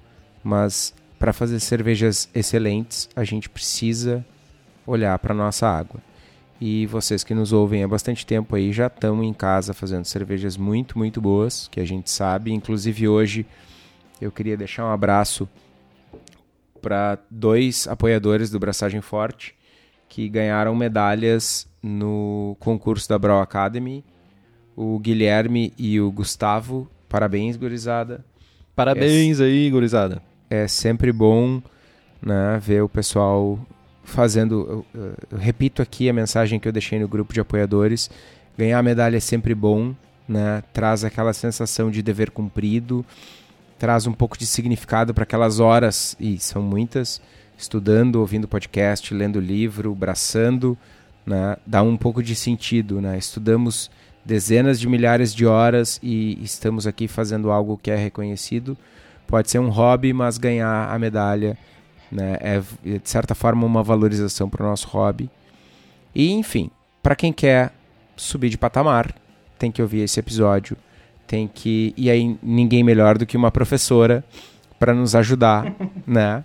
[0.44, 4.26] mas para fazer cervejas excelentes, a gente precisa
[4.86, 6.02] olhar para nossa água.
[6.60, 10.58] E vocês que nos ouvem há bastante tempo aí já estão em casa fazendo cervejas
[10.58, 12.52] muito, muito boas, que a gente sabe.
[12.52, 13.46] Inclusive hoje
[14.20, 15.50] eu queria deixar um abraço
[16.82, 19.56] para dois apoiadores do Braçagem Forte
[20.10, 24.04] que ganharam medalhas no concurso da Brawl Academy
[24.76, 26.88] o Guilherme e o Gustavo.
[27.08, 28.24] Parabéns, gurizada.
[28.76, 30.22] Parabéns é, aí, gurizada.
[30.50, 31.62] É sempre bom
[32.22, 33.60] né, ver o pessoal
[34.04, 34.86] fazendo.
[34.94, 38.10] Eu, eu, repito aqui a mensagem que eu deixei no grupo de apoiadores.
[38.58, 39.96] Ganhar a medalha é sempre bom,
[40.28, 40.64] né?
[40.74, 43.06] Traz aquela sensação de dever cumprido,
[43.80, 47.22] traz um pouco de significado para aquelas horas, e são muitas,
[47.58, 50.78] estudando, ouvindo podcast, lendo livro, braçando,
[51.26, 51.58] né?
[51.66, 53.18] Dá um pouco de sentido, né?
[53.18, 53.90] Estudamos
[54.26, 58.78] dezenas de milhares de horas e estamos aqui fazendo algo que é reconhecido.
[59.28, 61.58] Pode ser um hobby, mas ganhar a medalha
[62.12, 65.30] né, é de certa forma uma valorização para o nosso hobby.
[66.14, 66.70] E enfim,
[67.02, 67.72] para quem quer
[68.16, 69.14] subir de patamar,
[69.58, 70.76] tem que ouvir esse episódio,
[71.26, 74.24] tem que e aí ninguém melhor do que uma professora
[74.78, 75.74] para nos ajudar,
[76.06, 76.44] né?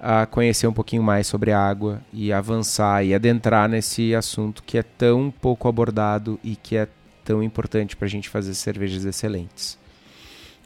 [0.00, 4.78] A conhecer um pouquinho mais sobre a água e avançar e adentrar nesse assunto que
[4.78, 6.88] é tão pouco abordado e que é
[7.24, 9.78] tão importante para a gente fazer cervejas excelentes.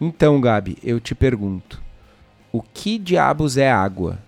[0.00, 1.82] Então, Gabi, eu te pergunto:
[2.52, 4.18] o que diabos é água?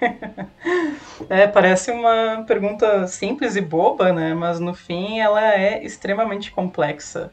[1.28, 4.34] é, parece uma pergunta simples e boba, né?
[4.34, 7.32] Mas no fim ela é extremamente complexa.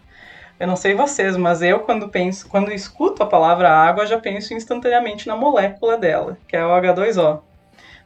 [0.60, 4.54] Eu não sei vocês, mas eu quando penso, quando escuto a palavra água, já penso
[4.54, 7.42] instantaneamente na molécula dela, que é o H2O.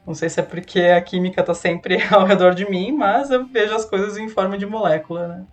[0.05, 3.45] Não sei se é porque a química está sempre ao redor de mim, mas eu
[3.45, 5.45] vejo as coisas em forma de molécula, né?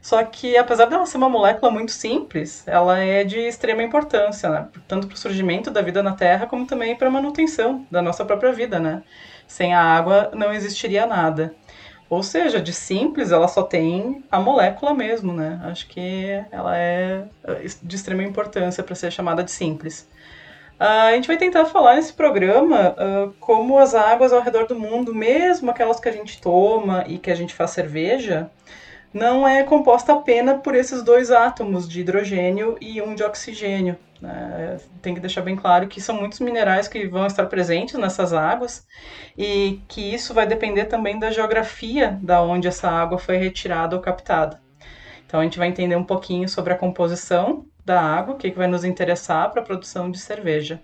[0.00, 4.68] Só que, apesar dela ser uma molécula muito simples, ela é de extrema importância, né?
[4.88, 8.24] tanto para o surgimento da vida na Terra, como também para a manutenção da nossa
[8.24, 9.04] própria vida, né?
[9.46, 11.54] Sem a água não existiria nada.
[12.12, 15.58] Ou seja, de simples ela só tem a molécula mesmo, né?
[15.64, 17.24] Acho que ela é
[17.82, 20.06] de extrema importância para ser chamada de simples.
[20.78, 24.78] Uh, a gente vai tentar falar nesse programa uh, como as águas ao redor do
[24.78, 28.50] mundo, mesmo aquelas que a gente toma e que a gente faz cerveja,
[29.12, 33.96] não é composta apenas por esses dois átomos de hidrogênio e um de oxigênio.
[34.20, 34.78] Né?
[35.02, 38.86] Tem que deixar bem claro que são muitos minerais que vão estar presentes nessas águas
[39.36, 44.02] e que isso vai depender também da geografia da onde essa água foi retirada ou
[44.02, 44.60] captada.
[45.26, 48.58] Então a gente vai entender um pouquinho sobre a composição da água, o que, que
[48.58, 50.80] vai nos interessar para a produção de cerveja.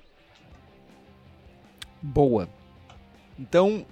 [2.02, 2.48] Boa.
[3.38, 3.86] Então,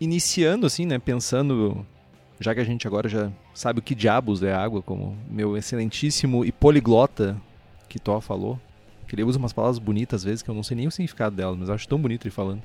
[0.00, 1.86] iniciando assim, né, pensando,
[2.42, 6.44] já que a gente agora já sabe o que diabos é água, como meu excelentíssimo
[6.44, 7.36] e poliglota
[7.88, 8.58] que Tó falou,
[9.06, 11.36] que ele usa umas palavras bonitas às vezes que eu não sei nem o significado
[11.36, 12.62] delas, mas acho tão bonito ele falando.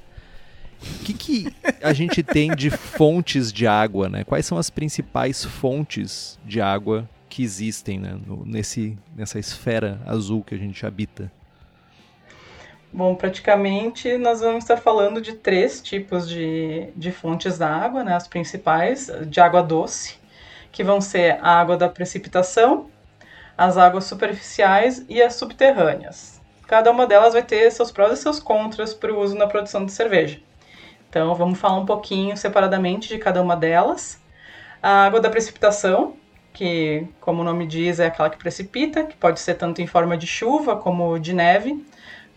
[0.81, 4.23] O que, que a gente tem de fontes de água, né?
[4.23, 8.17] Quais são as principais fontes de água que existem né?
[8.25, 11.31] No, nesse, nessa esfera azul que a gente habita?
[12.91, 18.15] Bom, praticamente nós vamos estar falando de três tipos de, de fontes da água, né?
[18.15, 20.17] As principais, de água doce,
[20.71, 22.89] que vão ser a água da precipitação,
[23.58, 26.41] as águas superficiais e as subterrâneas.
[26.65, 29.86] Cada uma delas vai ter seus prós e seus contras para o uso na produção
[29.86, 30.39] de cerveja.
[31.10, 34.19] Então, vamos falar um pouquinho separadamente de cada uma delas.
[34.82, 36.15] A água da precipitação,
[36.54, 40.17] que, como o nome diz, é aquela que precipita, que pode ser tanto em forma
[40.17, 41.86] de chuva como de neve.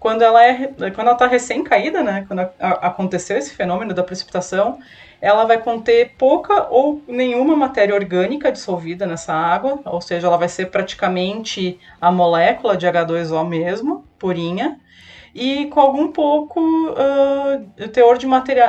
[0.01, 3.93] Quando ela é, quando ela está recém caída, né, quando a, a, aconteceu esse fenômeno
[3.93, 4.79] da precipitação,
[5.21, 10.49] ela vai conter pouca ou nenhuma matéria orgânica dissolvida nessa água, ou seja, ela vai
[10.49, 14.81] ser praticamente a molécula de H2O mesmo, purinha
[15.35, 18.27] e com algum pouco uh, teor de,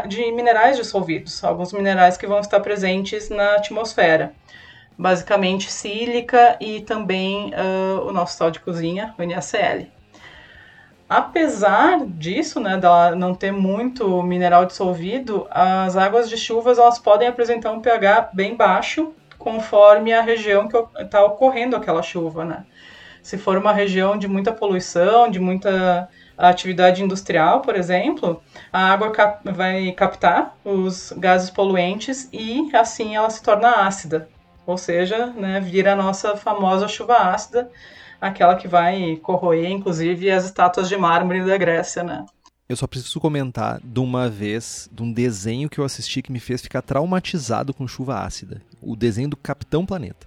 [0.07, 4.33] de minerais dissolvidos, alguns minerais que vão estar presentes na atmosfera.
[4.97, 10.00] Basicamente sílica e também uh, o nosso sal de cozinha, o NaCl.
[11.13, 17.27] Apesar disso, né, dela não ter muito mineral dissolvido, as águas de chuvas elas podem
[17.27, 22.65] apresentar um pH bem baixo conforme a região que está ocorrendo aquela chuva, né?
[23.21, 29.11] Se for uma região de muita poluição, de muita atividade industrial, por exemplo, a água
[29.11, 34.29] cap vai captar os gases poluentes e assim ela se torna ácida.
[34.65, 37.69] Ou seja, né, vira a nossa famosa chuva ácida,
[38.21, 42.25] aquela que vai corroer, inclusive, as estátuas de mármore da Grécia, né?
[42.69, 46.39] Eu só preciso comentar de uma vez, de um desenho que eu assisti que me
[46.39, 48.61] fez ficar traumatizado com chuva ácida.
[48.81, 50.25] O desenho do Capitão Planeta.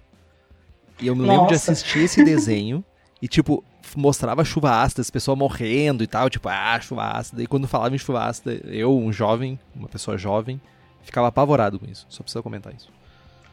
[1.01, 1.49] E eu me lembro Nossa.
[1.49, 2.85] de assistir esse desenho
[3.23, 3.65] e, tipo,
[3.97, 7.43] mostrava chuva ácida, as pessoas morrendo e tal, tipo, ah, chuva ácida.
[7.43, 10.61] E quando falava em chuva ácida, eu, um jovem, uma pessoa jovem,
[11.03, 12.05] ficava apavorado com isso.
[12.11, 12.91] Só precisa comentar isso.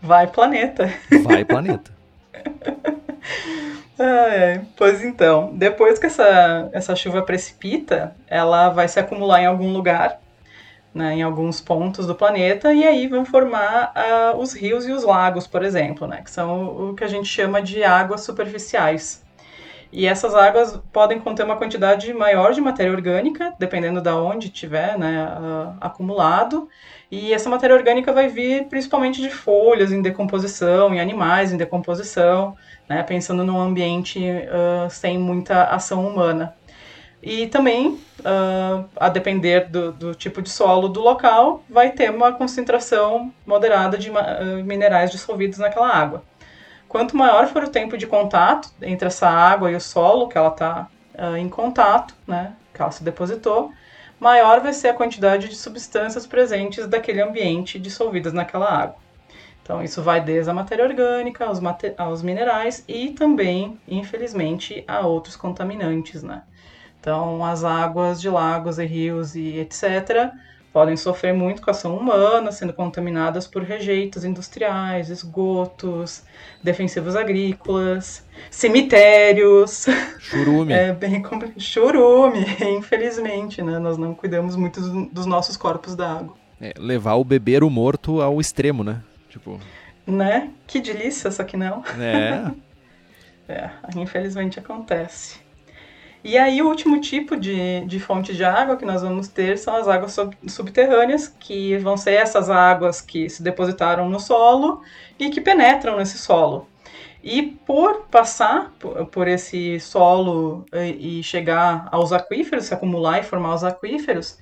[0.01, 0.93] Vai planeta.
[1.23, 2.00] Vai planeta.
[3.99, 9.71] ah, pois então, depois que essa, essa chuva precipita, ela vai se acumular em algum
[9.71, 10.19] lugar,
[10.93, 15.03] né, em alguns pontos do planeta, e aí vão formar uh, os rios e os
[15.03, 19.23] lagos, por exemplo, né, que são o que a gente chama de águas superficiais.
[19.91, 24.49] E essas águas podem conter uma quantidade maior de matéria orgânica, dependendo da de onde
[24.49, 26.69] tiver né, uh, acumulado.
[27.11, 32.55] E essa matéria orgânica vai vir principalmente de folhas em decomposição, em animais em decomposição,
[32.87, 36.55] né, pensando num ambiente uh, sem muita ação humana.
[37.21, 42.31] E também, uh, a depender do, do, tipo de solo do local, vai ter uma
[42.31, 44.09] concentração moderada de
[44.63, 46.23] minerais dissolvidos naquela água.
[46.91, 50.49] Quanto maior for o tempo de contato entre essa água e o solo que ela
[50.49, 53.71] está uh, em contato, né, que ela se depositou,
[54.19, 58.97] maior vai ser a quantidade de substâncias presentes daquele ambiente dissolvidas naquela água.
[59.63, 61.61] Então, isso vai desde a matéria orgânica aos,
[61.97, 66.43] aos minerais e também, infelizmente, a outros contaminantes, né?
[66.99, 70.33] Então, as águas de lagos e rios e etc
[70.71, 76.23] podem sofrer muito com a ação humana, sendo contaminadas por rejeitos industriais, esgotos,
[76.63, 79.85] defensivos agrícolas, cemitérios.
[80.19, 80.73] Churume.
[80.81, 81.59] É bem complicado.
[81.59, 82.45] Churume,
[82.77, 83.77] infelizmente, né?
[83.79, 84.79] Nós não cuidamos muito
[85.09, 86.35] dos nossos corpos d'água.
[86.61, 89.01] É, levar o beber o morto ao extremo, né?
[89.29, 89.59] Tipo.
[90.07, 90.51] Né?
[90.65, 91.83] Que delícia, só que não.
[91.99, 92.51] É.
[93.51, 95.40] é, infelizmente acontece.
[96.23, 99.75] E aí o último tipo de, de fonte de água que nós vamos ter são
[99.75, 104.81] as águas sub, subterrâneas, que vão ser essas águas que se depositaram no solo
[105.17, 106.67] e que penetram nesse solo.
[107.23, 108.71] E por passar
[109.11, 114.39] por esse solo e chegar aos aquíferos, se acumular e formar os aquíferos,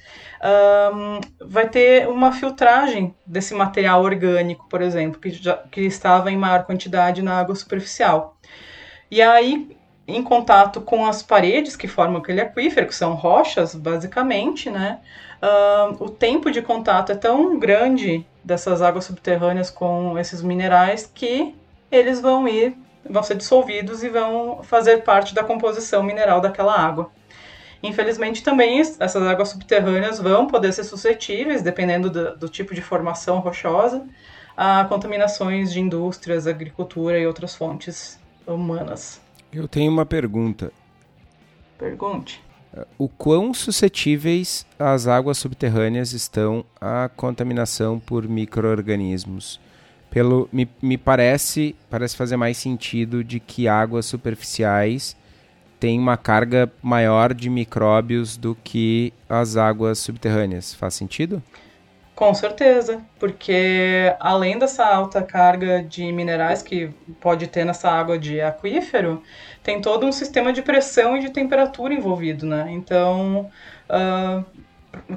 [0.93, 6.37] um, vai ter uma filtragem desse material orgânico, por exemplo, que, já, que estava em
[6.37, 8.37] maior quantidade na água superficial.
[9.11, 9.77] E aí,
[10.15, 14.99] em contato com as paredes que formam aquele aquífero, que são rochas, basicamente, né?
[15.41, 21.55] Uh, o tempo de contato é tão grande dessas águas subterrâneas com esses minerais que
[21.91, 22.75] eles vão ir,
[23.09, 27.09] vão ser dissolvidos e vão fazer parte da composição mineral daquela água.
[27.81, 33.39] Infelizmente, também essas águas subterrâneas vão poder ser suscetíveis, dependendo do, do tipo de formação
[33.39, 34.05] rochosa,
[34.57, 39.21] a contaminações de indústrias, agricultura e outras fontes humanas.
[39.51, 40.71] Eu tenho uma pergunta.
[41.77, 42.41] Pergunte.
[42.97, 49.59] O quão suscetíveis as águas subterrâneas estão à contaminação por micro-organismos?
[50.11, 55.15] Pelo, me, me parece, parece fazer mais sentido de que águas superficiais
[55.79, 60.73] têm uma carga maior de micróbios do que as águas subterrâneas.
[60.73, 61.41] Faz sentido?
[62.19, 66.89] Com certeza, porque além dessa alta carga de minerais que
[67.21, 69.23] pode ter nessa água de aquífero,
[69.63, 72.67] tem todo um sistema de pressão e de temperatura envolvido, né?
[72.71, 73.49] Então,
[73.89, 74.45] uh,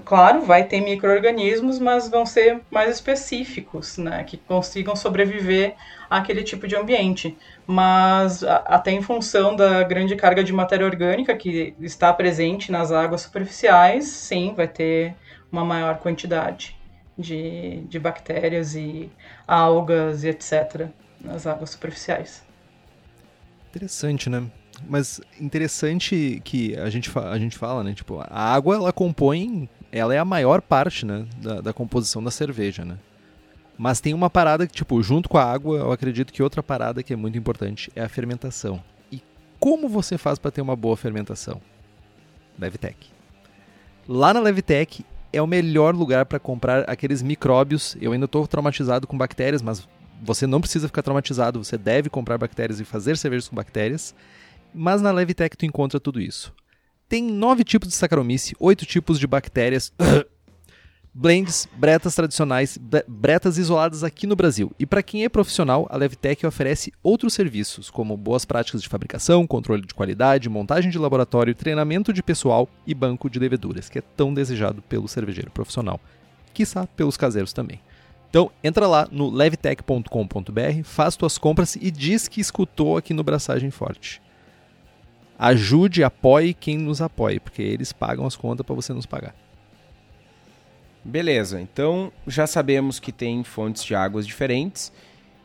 [0.05, 5.75] claro, vai ter micro-organismos, mas vão ser mais específicos, né, que consigam sobreviver
[6.09, 7.37] àquele tipo de ambiente.
[7.67, 13.23] Mas até em função da grande carga de matéria orgânica que está presente nas águas
[13.23, 15.17] superficiais, sim, vai ter
[15.51, 16.81] uma maior quantidade
[17.23, 19.11] de, de bactérias e
[19.47, 20.89] algas e etc.
[21.19, 22.45] nas águas superficiais.
[23.71, 24.47] Interessante, né?
[24.89, 27.95] mas interessante que a gente, a gente fala, né?
[27.95, 32.31] Tipo, a água ela compõe, ela é a maior parte, né, da, da composição da
[32.31, 32.99] cerveja, né?
[33.77, 37.03] Mas tem uma parada que, tipo, junto com a água, eu acredito que outra parada
[37.03, 38.83] que é muito importante é a fermentação.
[39.11, 39.23] E
[39.59, 41.61] como você faz para ter uma boa fermentação?
[42.59, 43.11] Levtech.
[44.07, 47.97] Lá na Levtech é o melhor lugar para comprar aqueles micróbios.
[48.01, 49.89] Eu ainda estou traumatizado com bactérias, mas
[50.23, 51.63] você não precisa ficar traumatizado.
[51.63, 54.15] Você deve comprar bactérias e fazer cervejas com bactérias.
[54.75, 56.53] Mas na Levitec tu encontra tudo isso.
[57.09, 59.93] Tem nove tipos de Saccharomyces, oito tipos de bactérias,
[61.15, 64.73] blends, bretas tradicionais, bretas isoladas aqui no Brasil.
[64.79, 69.47] E para quem é profissional, a Levitec oferece outros serviços, como boas práticas de fabricação,
[69.47, 74.03] controle de qualidade, montagem de laboratório, treinamento de pessoal e banco de leveduras, que é
[74.17, 76.01] tão desejado pelo cervejeiro profissional,
[76.55, 77.81] quiçá pelos caseiros também.
[78.31, 83.71] Então, entra lá no levitec.com.br, faz tuas compras e diz que escutou aqui no Braçagem
[83.71, 84.23] Forte
[85.43, 89.35] ajude, apoie quem nos apoie, porque eles pagam as contas para você nos pagar.
[91.05, 94.93] Beleza, então já sabemos que tem fontes de águas diferentes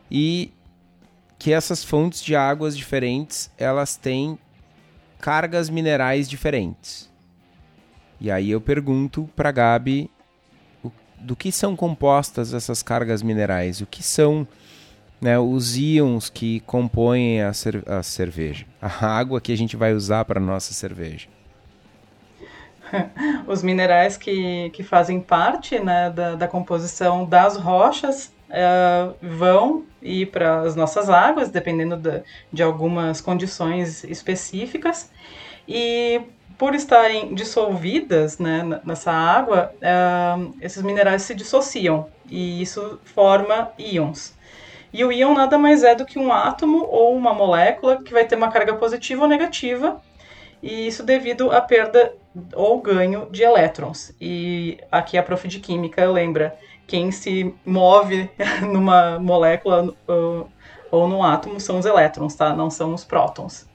[0.09, 0.51] e
[1.39, 4.37] que essas fontes de águas diferentes elas têm
[5.19, 7.09] cargas minerais diferentes.
[8.21, 10.09] E aí eu pergunto para Gabi
[11.19, 14.47] do que são compostas essas cargas minerais, o que são
[15.19, 19.93] né, os íons que compõem a, cer a cerveja, a água que a gente vai
[19.93, 21.27] usar para nossa cerveja.
[23.47, 30.27] Os minerais que, que fazem parte né, da, da composição das rochas uh, vão ir
[30.27, 35.11] para as nossas águas, dependendo de, de algumas condições específicas.
[35.67, 36.21] E
[36.57, 44.35] por estarem dissolvidas né, nessa água, uh, esses minerais se dissociam e isso forma íons.
[44.91, 48.25] E o íon nada mais é do que um átomo ou uma molécula que vai
[48.25, 50.01] ter uma carga positiva ou negativa,
[50.61, 52.13] e isso devido à perda
[52.53, 54.11] ou ganho de elétrons.
[54.19, 58.29] E aqui a prof de química lembra, quem se move
[58.61, 60.49] numa molécula ou,
[60.91, 62.55] ou num átomo são os elétrons, tá?
[62.55, 63.67] Não são os prótons.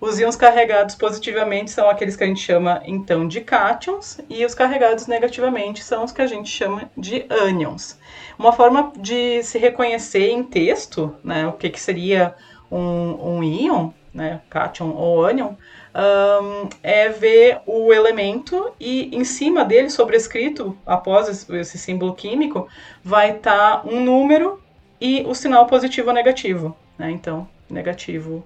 [0.00, 4.54] Os íons carregados positivamente são aqueles que a gente chama então de cátions, e os
[4.54, 7.98] carregados negativamente são os que a gente chama de ânions.
[8.38, 12.34] Uma forma de se reconhecer em texto, né, o que, que seria
[12.70, 15.52] um, um íon, né, cation ou ânion,
[15.94, 22.68] um, é ver o elemento e em cima dele, sobrescrito, após esse símbolo químico,
[23.02, 24.62] vai estar tá um número
[25.00, 26.76] e o sinal positivo ou negativo.
[26.98, 27.10] Né?
[27.10, 28.44] Então, negativo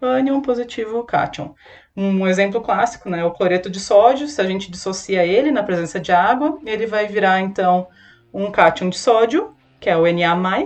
[0.00, 1.54] ânion, positivo cátion.
[1.96, 5.98] Um exemplo clássico, né, o cloreto de sódio, se a gente dissocia ele na presença
[5.98, 7.88] de água, ele vai virar então
[8.32, 10.64] um cátion de sódio, que é o Na+,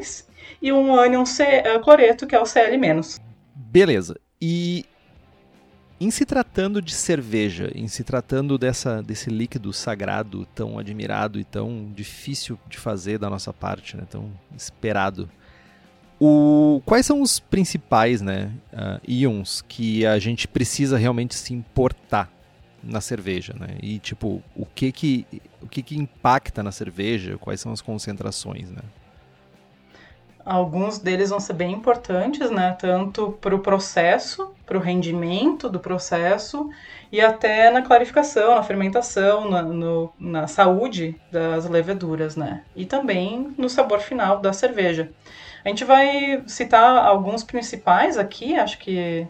[0.60, 3.20] e um ânion eh, cloreto, que é o Cl-.
[3.54, 4.18] Beleza.
[4.42, 4.84] E
[6.00, 11.44] em se tratando de cerveja, em se tratando dessa, desse líquido sagrado tão admirado e
[11.44, 15.28] tão difícil de fazer da nossa parte, né, tão esperado,
[16.18, 22.30] O, quais são os principais né, uh, íons que a gente precisa realmente se importar
[22.82, 23.76] na cerveja, né?
[23.82, 25.26] E tipo, o que que
[25.62, 27.38] o que que impacta na cerveja?
[27.38, 28.82] Quais são as concentrações, né?
[30.50, 32.76] Alguns deles vão ser bem importantes, né?
[32.76, 36.68] Tanto para o processo, para o rendimento do processo
[37.12, 42.64] e até na clarificação, na fermentação, na, no, na saúde das leveduras, né?
[42.74, 45.12] E também no sabor final da cerveja.
[45.64, 49.28] A gente vai citar alguns principais aqui, acho que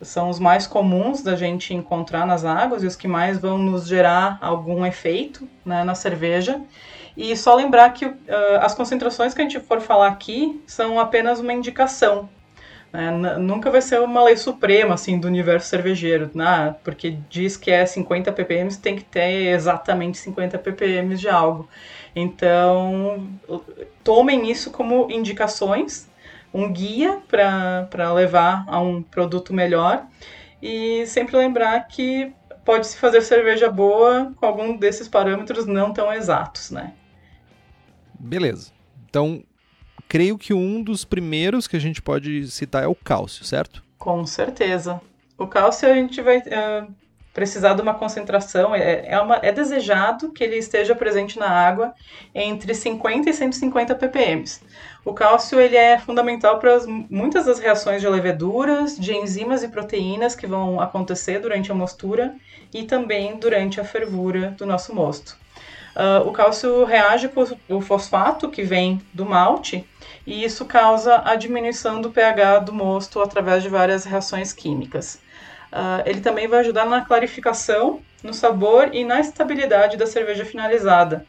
[0.00, 3.86] são os mais comuns da gente encontrar nas águas e os que mais vão nos
[3.86, 6.62] gerar algum efeito né, na cerveja.
[7.16, 8.16] E só lembrar que uh,
[8.60, 12.28] as concentrações que a gente for falar aqui são apenas uma indicação.
[12.92, 13.10] Né?
[13.38, 16.74] Nunca vai ser uma lei suprema assim do universo cervejeiro, né?
[16.84, 21.68] porque diz que é 50 ppm, tem que ter exatamente 50 ppm de algo.
[22.14, 23.28] Então,
[24.04, 26.10] tomem isso como indicações
[26.52, 30.04] um guia para levar a um produto melhor
[30.60, 32.32] e sempre lembrar que
[32.62, 36.92] pode-se fazer cerveja boa com algum desses parâmetros não tão exatos, né?
[38.22, 38.70] Beleza.
[39.08, 39.42] Então,
[40.08, 43.82] creio que um dos primeiros que a gente pode citar é o cálcio, certo?
[43.98, 45.00] Com certeza.
[45.36, 46.92] O cálcio a gente vai uh,
[47.34, 51.94] precisar de uma concentração, é, é, uma, é desejado que ele esteja presente na água
[52.32, 54.44] entre 50 e 150 ppm.
[55.04, 59.68] O cálcio ele é fundamental para as, muitas das reações de leveduras, de enzimas e
[59.68, 62.36] proteínas que vão acontecer durante a mostura
[62.72, 65.41] e também durante a fervura do nosso mosto.
[65.94, 69.86] Uh, o cálcio reage com o fosfato que vem do malte
[70.26, 75.20] e isso causa a diminuição do pH do mosto através de várias reações químicas.
[75.70, 81.26] Uh, ele também vai ajudar na clarificação, no sabor e na estabilidade da cerveja finalizada,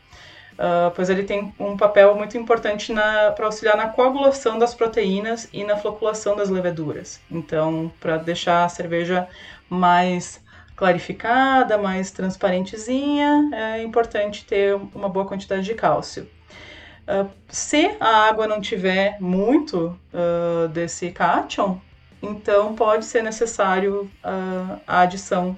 [0.53, 2.93] uh, pois ele tem um papel muito importante
[3.35, 7.19] para auxiliar na coagulação das proteínas e na floculação das leveduras.
[7.29, 9.27] Então, para deixar a cerveja
[9.69, 10.42] mais
[10.75, 16.29] clarificada, mais transparentezinha, é importante ter uma boa quantidade de cálcio.
[17.03, 21.79] Uh, se a água não tiver muito uh, desse cátion,
[22.21, 25.57] então pode ser necessário uh, a adição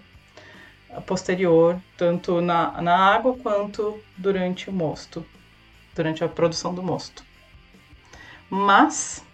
[1.05, 5.26] posterior, tanto na, na água quanto durante o mosto,
[5.93, 7.24] durante a produção do mosto.
[8.49, 9.25] Mas,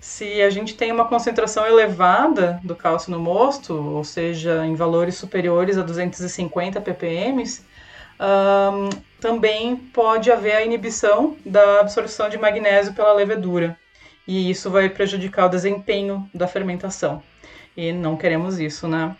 [0.00, 5.16] se a gente tem uma concentração elevada do cálcio no mosto, ou seja, em valores
[5.16, 7.44] superiores a 250 ppm,
[8.20, 8.88] um,
[9.20, 13.76] também pode haver a inibição da absorção de magnésio pela levedura.
[14.26, 17.22] E isso vai prejudicar o desempenho da fermentação.
[17.76, 19.14] E não queremos isso, né?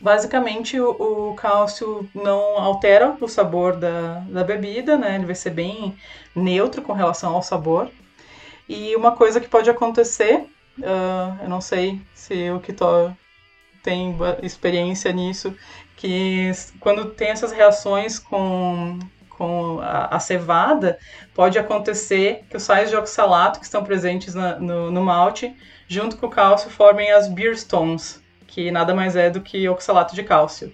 [0.00, 5.14] Basicamente, o, o, cálcio não altera o sabor da, da bebida, né?
[5.14, 5.96] Ele vai ser bem
[6.34, 7.88] neutro com relação ao sabor.
[8.74, 10.46] E uma coisa que pode acontecer,
[10.78, 13.14] uh, eu não sei se o Kito
[13.82, 15.54] tem experiência nisso,
[15.94, 16.50] que
[16.80, 18.98] quando tem essas reações com,
[19.28, 20.98] com a, a, cevada,
[21.34, 25.54] pode acontecer que os sais de oxalato que estão presentes na, no, no malte,
[25.86, 30.14] junto com o cálcio, formem as beer stones, que nada mais é do que oxalato
[30.14, 30.72] de cálcio.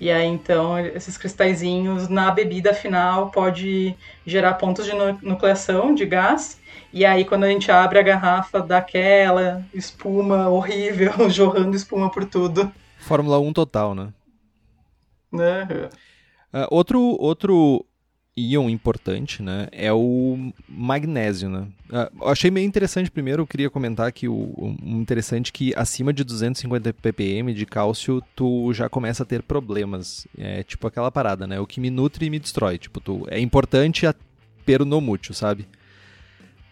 [0.00, 3.94] E aí, então, esses cristalzinhos na bebida final pode
[4.26, 4.92] gerar pontos de
[5.22, 6.60] nucleação de gás.
[6.96, 12.24] E aí, quando a gente abre a garrafa, dá aquela espuma horrível, jorrando espuma por
[12.24, 12.72] tudo.
[13.00, 14.08] Fórmula 1 total, né?
[15.30, 15.40] Uhum.
[16.54, 17.84] Uh, outro, outro
[18.34, 21.68] íon importante, né, é o magnésio, né.
[21.90, 26.94] Uh, achei meio interessante primeiro, eu queria comentar que o, interessante que acima de 250
[26.94, 31.66] ppm de cálcio tu já começa a ter problemas, é tipo aquela parada, né, o
[31.66, 34.14] que me nutre e me destrói, tipo, tu, é importante a
[34.64, 35.66] pero no mútil, sabe?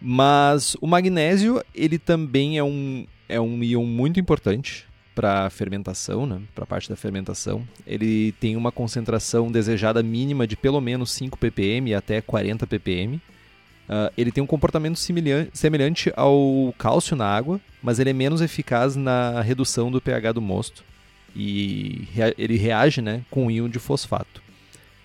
[0.07, 6.43] Mas o magnésio, ele também é um, é um íon muito importante, para fermentação, né,
[6.55, 7.67] para a parte da fermentação.
[7.87, 13.15] Ele tem uma concentração desejada mínima de pelo menos 5 ppm até 40 ppm.
[13.15, 14.99] Uh, ele tem um comportamento
[15.53, 20.41] semelhante ao cálcio na água, mas ele é menos eficaz na redução do pH do
[20.41, 20.85] mosto
[21.37, 24.43] e rea ele reage né, com íon de fosfato.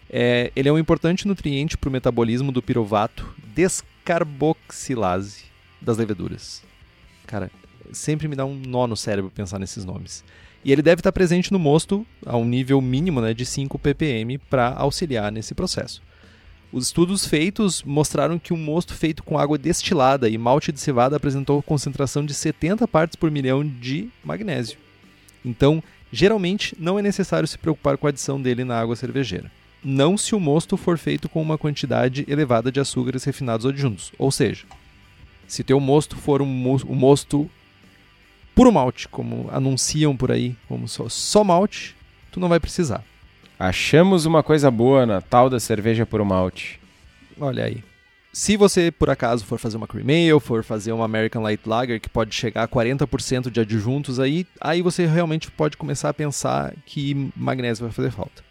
[0.09, 3.35] É, ele é um importante nutriente para o metabolismo do piruvato
[3.99, 5.45] descarboxilase
[5.81, 6.63] das leveduras.
[7.25, 7.51] Cara,
[7.91, 10.23] sempre me dá um nó no cérebro pensar nesses nomes.
[10.63, 14.37] E ele deve estar presente no mosto a um nível mínimo né, de 5 ppm
[14.49, 16.01] para auxiliar nesse processo.
[16.71, 21.15] Os estudos feitos mostraram que um mosto feito com água destilada e malte de cevada
[21.15, 24.77] apresentou concentração de 70 partes por milhão de magnésio.
[25.43, 25.81] Então,
[26.11, 29.49] geralmente, não é necessário se preocupar com a adição dele na água cervejeira.
[29.83, 34.31] Não se o mosto for feito com uma quantidade elevada de açúcares refinados adjuntos, ou
[34.31, 34.65] seja,
[35.47, 37.49] Se teu mosto for um, mosto
[38.53, 41.95] puro malte, como anunciam por aí, como só, só malte,
[42.31, 43.03] tu não vai precisar.
[43.57, 46.79] Achamos uma coisa boa na tal da cerveja puro malte.
[47.39, 47.83] Olha aí.
[48.31, 51.99] Se você, por acaso, for fazer uma cream ale, for fazer uma American Light Lager,
[51.99, 56.73] que pode chegar a 40% de adjuntos aí, aí você realmente pode começar a pensar
[56.85, 58.48] que magnésio vai fazer falta.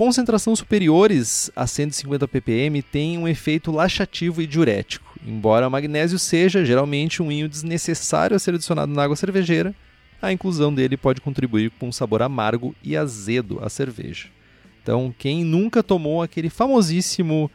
[0.00, 6.64] Concentrações superiores a 150 ppm têm um efeito laxativo e diurético, embora o magnésio seja
[6.64, 9.74] geralmente um íon desnecessário a ser adicionado na água cervejeira,
[10.22, 14.28] a inclusão dele pode contribuir com um sabor amargo e azedo à cerveja.
[14.82, 17.50] Então, quem nunca tomou aquele famosíssimo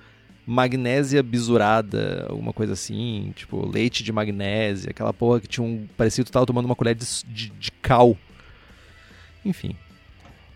[0.46, 5.88] magnésia bisurada, alguma coisa assim, tipo leite de magnésia, aquela porra que tinha um.
[5.98, 8.16] parecia que tava tomando uma colher de, de, de cal.
[9.44, 9.76] Enfim.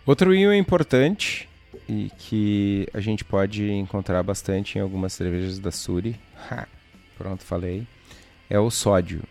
[0.05, 1.48] Outro íon importante
[1.89, 6.15] e que a gente pode encontrar bastante em algumas cervejas da Suri,
[6.51, 6.67] ha,
[7.17, 7.87] pronto, falei,
[8.47, 9.23] é o sódio.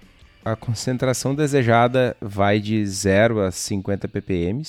[0.45, 4.63] A concentração desejada vai de 0 a 50 ppm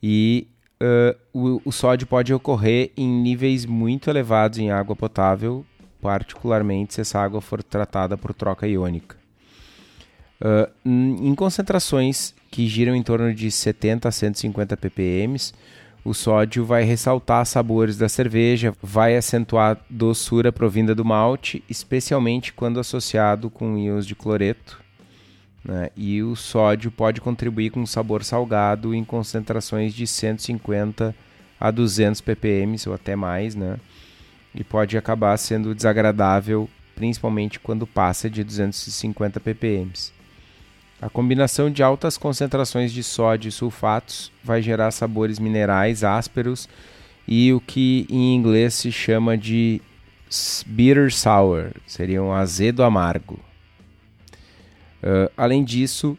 [0.00, 0.46] e
[0.80, 5.66] uh, o, o sódio pode ocorrer em níveis muito elevados em água potável,
[6.00, 9.16] particularmente se essa água for tratada por troca iônica.
[10.40, 15.36] Uh, em concentrações que giram em torno de 70 a 150 ppm,
[16.04, 22.80] o sódio vai ressaltar sabores da cerveja, vai acentuar doçura provinda do malte, especialmente quando
[22.80, 24.80] associado com íons de cloreto.
[25.64, 25.90] Né?
[25.94, 31.14] E o sódio pode contribuir com um sabor salgado em concentrações de 150
[31.60, 33.78] a 200 ppm ou até mais, né?
[34.54, 39.92] E pode acabar sendo desagradável, principalmente quando passa de 250 ppm.
[41.00, 46.68] A combinação de altas concentrações de sódio e sulfatos vai gerar sabores minerais ásperos
[47.26, 49.80] e o que em inglês se chama de
[50.66, 53.40] bitter sour, seria um azedo amargo.
[55.02, 56.18] Uh, além disso,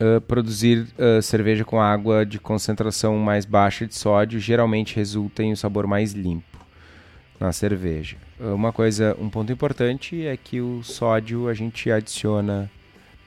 [0.00, 5.52] uh, produzir uh, cerveja com água de concentração mais baixa de sódio geralmente resulta em
[5.52, 6.56] um sabor mais limpo
[7.38, 8.16] na cerveja.
[8.40, 12.70] uma coisa, um ponto importante é que o sódio a gente adiciona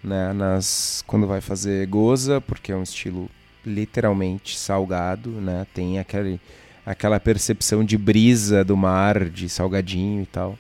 [0.03, 3.29] né, nas, quando vai fazer goza, porque é um estilo
[3.65, 5.67] literalmente salgado, né?
[5.73, 6.39] Tem aquele,
[6.85, 10.57] aquela percepção de brisa do mar, de salgadinho e tal.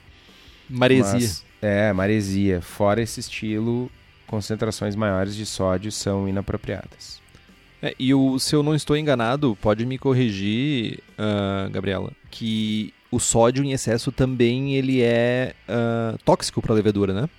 [0.69, 1.13] Maresia.
[1.13, 2.61] Mas, é, maresia.
[2.61, 3.89] Fora esse estilo,
[4.27, 7.19] concentrações maiores de sódio são inapropriadas.
[7.81, 13.19] É, e o, se eu não estou enganado, pode me corrigir, uh, Gabriela, que o
[13.19, 17.29] sódio em excesso também ele é uh, tóxico para a levedura, né?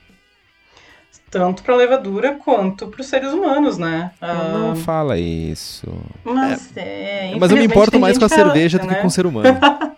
[1.30, 4.10] Tanto para levadura quanto para os seres humanos, né?
[4.20, 5.86] Não, ah, fala isso.
[6.24, 7.32] Mas é.
[7.32, 9.00] é mas eu me importo mais com a cerveja do que né?
[9.00, 9.48] com o ser humano.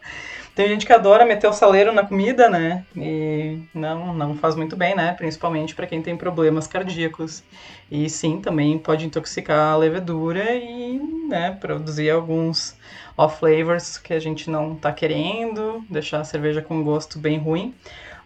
[0.54, 2.84] tem gente que adora meter o saleiro na comida, né?
[2.94, 5.14] E não, não faz muito bem, né?
[5.14, 7.42] Principalmente para quem tem problemas cardíacos.
[7.90, 12.76] E sim, também pode intoxicar a levedura e, né, produzir alguns
[13.16, 17.74] off flavors que a gente não tá querendo, deixar a cerveja com gosto bem ruim.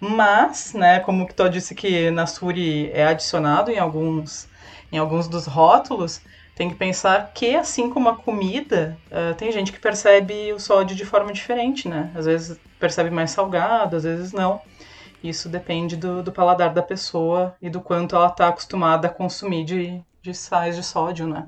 [0.01, 4.49] Mas, né, como o Kitó disse que na Suri é adicionado em alguns,
[4.93, 6.21] em alguns dos rótulos,
[6.55, 10.97] tem que pensar que, assim como a comida, uh, tem gente que percebe o sódio
[10.97, 12.11] de forma diferente, né?
[12.15, 14.61] Às vezes percebe mais salgado, às vezes não.
[15.23, 19.65] Isso depende do, do paladar da pessoa e do quanto ela está acostumada a consumir
[19.65, 21.47] de, de sais de sódio, né?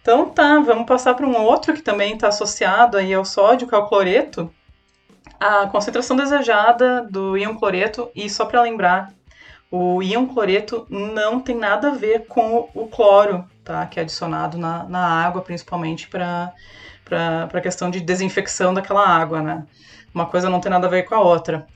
[0.00, 3.74] Então tá, vamos passar para um outro que também está associado aí ao sódio, que
[3.74, 4.52] é o cloreto,
[5.44, 9.12] a concentração desejada do íon cloreto, e só para lembrar,
[9.70, 13.84] o íon cloreto não tem nada a ver com o cloro, tá?
[13.84, 16.54] Que é adicionado na, na água, principalmente para
[17.52, 19.66] a questão de desinfecção daquela água, né?
[20.14, 21.66] Uma coisa não tem nada a ver com a outra.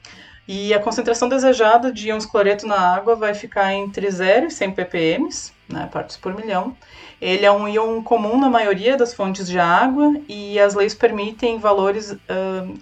[0.47, 4.71] E a concentração desejada de íons cloreto na água vai ficar entre 0 e 100
[4.71, 5.29] ppm,
[5.69, 6.77] né, partes por milhão.
[7.21, 11.59] Ele é um íon comum na maioria das fontes de água e as leis permitem
[11.59, 12.19] valores uh,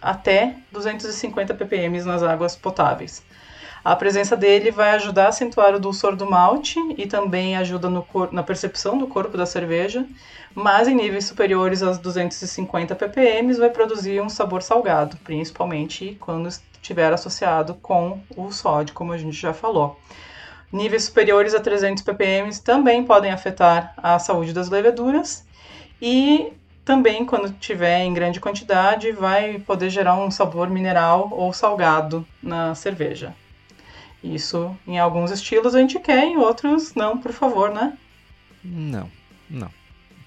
[0.00, 3.24] até 250 ppm nas águas potáveis.
[3.86, 7.88] A presença dele vai ajudar a acentuar o dulçor do malte e também ajuda
[8.32, 10.04] na percepção do corpo da cerveja,
[10.52, 17.12] mas em níveis superiores aos 250 ppm vai produzir um sabor salgado, principalmente quando estiver
[17.12, 19.96] associado com o sódio, como a gente já falou.
[20.72, 25.46] Níveis superiores a 300 ppm também podem afetar a saúde das leveduras
[26.00, 26.52] e
[26.84, 32.76] também, quando tiver em grande quantidade, vai poder gerar um sabor mineral ou salgado na
[32.76, 33.34] cerveja.
[34.22, 37.98] Isso em alguns estilos a gente quer, em outros não, por favor, né?
[38.62, 39.10] Não,
[39.50, 39.70] não.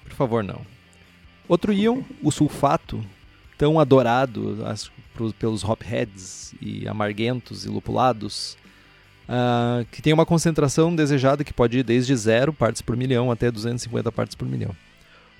[0.04, 0.60] Por favor, não.
[1.48, 3.02] Outro íon, o sulfato,
[3.56, 4.58] tão adorado,
[5.14, 8.56] pro, pelos hopheads e amarguentos e lupulados,
[9.30, 13.50] uh, que tem uma concentração desejada que pode ir desde 0 partes por milhão até
[13.50, 14.74] 250 partes por milhão.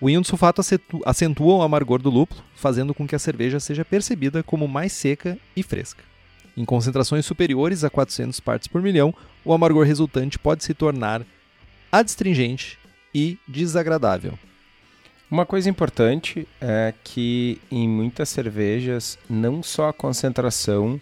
[0.01, 0.63] O íon de sulfato
[1.05, 5.37] acentua o amargor do lúpulo, fazendo com que a cerveja seja percebida como mais seca
[5.55, 6.03] e fresca.
[6.57, 9.15] Em concentrações superiores a 400 partes por milhão,
[9.45, 11.23] o amargor resultante pode se tornar
[11.93, 12.79] adstringente
[13.15, 14.39] e desagradável.
[15.31, 21.01] Uma coisa importante é que em muitas cervejas, não só a concentração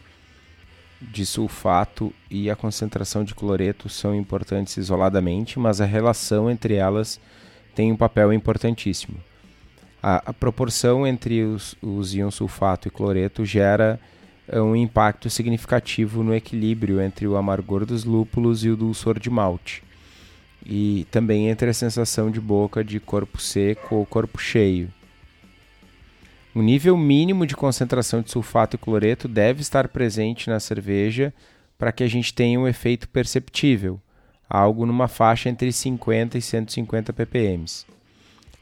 [1.00, 7.20] de sulfato e a concentração de cloreto são importantes isoladamente, mas a relação entre elas
[7.74, 9.16] tem um papel importantíssimo.
[10.02, 14.00] A, a proporção entre os, os íons sulfato e cloreto gera
[14.48, 19.30] uh, um impacto significativo no equilíbrio entre o amargor dos lúpulos e o dulçor de
[19.30, 19.82] malte.
[20.64, 24.92] E também entre a sensação de boca de corpo seco ou corpo cheio.
[26.54, 31.32] O nível mínimo de concentração de sulfato e cloreto deve estar presente na cerveja
[31.76, 34.00] para que a gente tenha um efeito perceptível
[34.48, 37.64] algo numa faixa entre 50 e 150 ppm.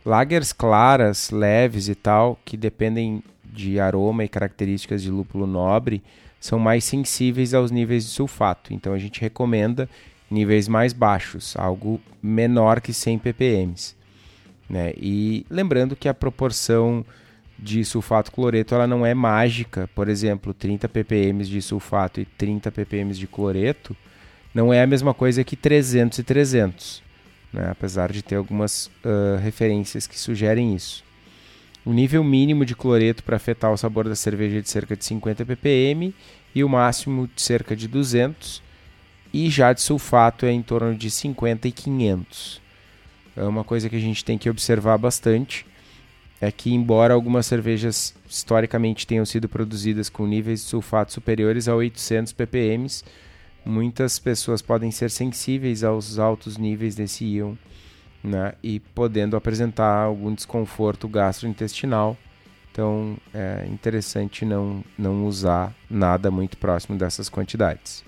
[0.05, 6.03] Lagers claras, leves e tal, que dependem de aroma e características de lúpulo nobre,
[6.41, 8.75] são mais sensíveis aos níveis de sulfato.
[8.75, 9.89] Então a gente recomenda
[10.31, 13.75] níveis mais baixos, algo menor que 100 ppm.
[14.69, 14.93] Né?
[14.97, 17.05] E lembrando que a proporção
[17.59, 22.71] de sulfato cloreto ela não é mágica, por exemplo, 30 ppm de sulfato e 30
[22.71, 23.97] ppm de cloreto
[24.55, 27.03] não é a mesma coisa que 300 e 300,
[27.53, 27.69] né?
[27.71, 31.05] apesar de ter algumas uh, referências que sugerem isso.
[31.85, 35.05] O nível mínimo de cloreto para afetar o sabor da cerveja é de cerca de
[35.05, 36.13] 50 ppm
[36.55, 38.63] e o máximo de cerca de 200,
[39.33, 42.61] e já de sulfato é em torno de 50 e 500.
[43.37, 45.67] É uma coisa que a gente tem que observar bastante
[46.41, 51.75] é que embora algumas cervejas historicamente tenham sido produzidas com níveis de sulfato superiores a
[51.75, 52.87] 800 ppm,
[53.65, 57.55] muitas pessoas podem ser sensíveis aos altos níveis desse íon
[58.23, 62.17] né, e podendo apresentar algum desconforto gastrointestinal.
[62.71, 68.06] Então é interessante não, não usar nada muito próximo dessas quantidades.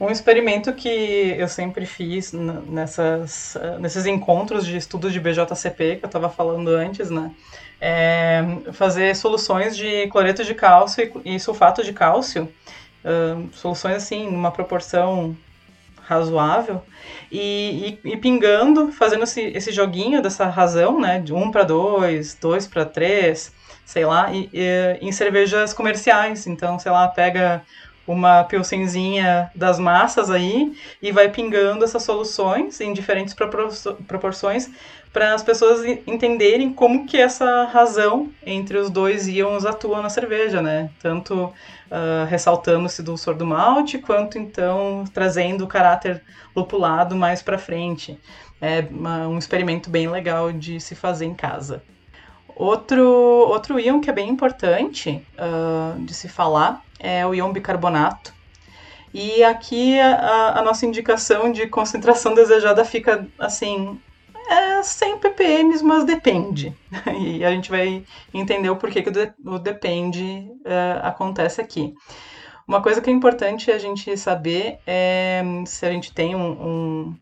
[0.00, 6.08] Um experimento que eu sempre fiz nessas, nesses encontros de estudos de BJCP que eu
[6.08, 7.32] estava falando antes, né?
[7.80, 8.42] É
[8.72, 12.48] fazer soluções de cloreto de cálcio e sulfato de cálcio
[13.52, 15.36] soluções assim, numa proporção
[16.02, 16.82] razoável,
[17.30, 22.34] e, e, e pingando, fazendo esse, esse, joguinho dessa razão, né, de 1 para 2,
[22.40, 23.52] 2 para 3,
[23.84, 24.48] sei lá, e,
[25.02, 26.46] em cervejas comerciais.
[26.46, 27.62] Então, sei lá, pega
[28.08, 33.34] uma pilsenzinha das massas aí e vai pingando essas soluções em diferentes
[34.06, 34.70] proporções
[35.12, 40.62] para as pessoas entenderem como que essa razão entre os dois íons atua na cerveja,
[40.62, 40.90] né?
[41.00, 46.22] Tanto uh, ressaltando-se do dulçor do malte, quanto então trazendo o caráter
[46.54, 48.18] lupulado mais para frente.
[48.60, 51.82] É uma, um experimento bem legal de se fazer em casa.
[52.58, 58.34] Outro, outro íon que é bem importante uh, de se falar é o íon bicarbonato.
[59.14, 64.00] E aqui a, a, nossa indicação de concentração desejada fica assim,
[64.50, 66.74] é 100 ppm, mas depende.
[67.16, 68.04] E a gente vai
[68.34, 71.94] entender o porquê que o, de, o depende uh, acontece aqui.
[72.66, 77.16] Uma coisa que é importante a gente saber é se a gente tem um, um,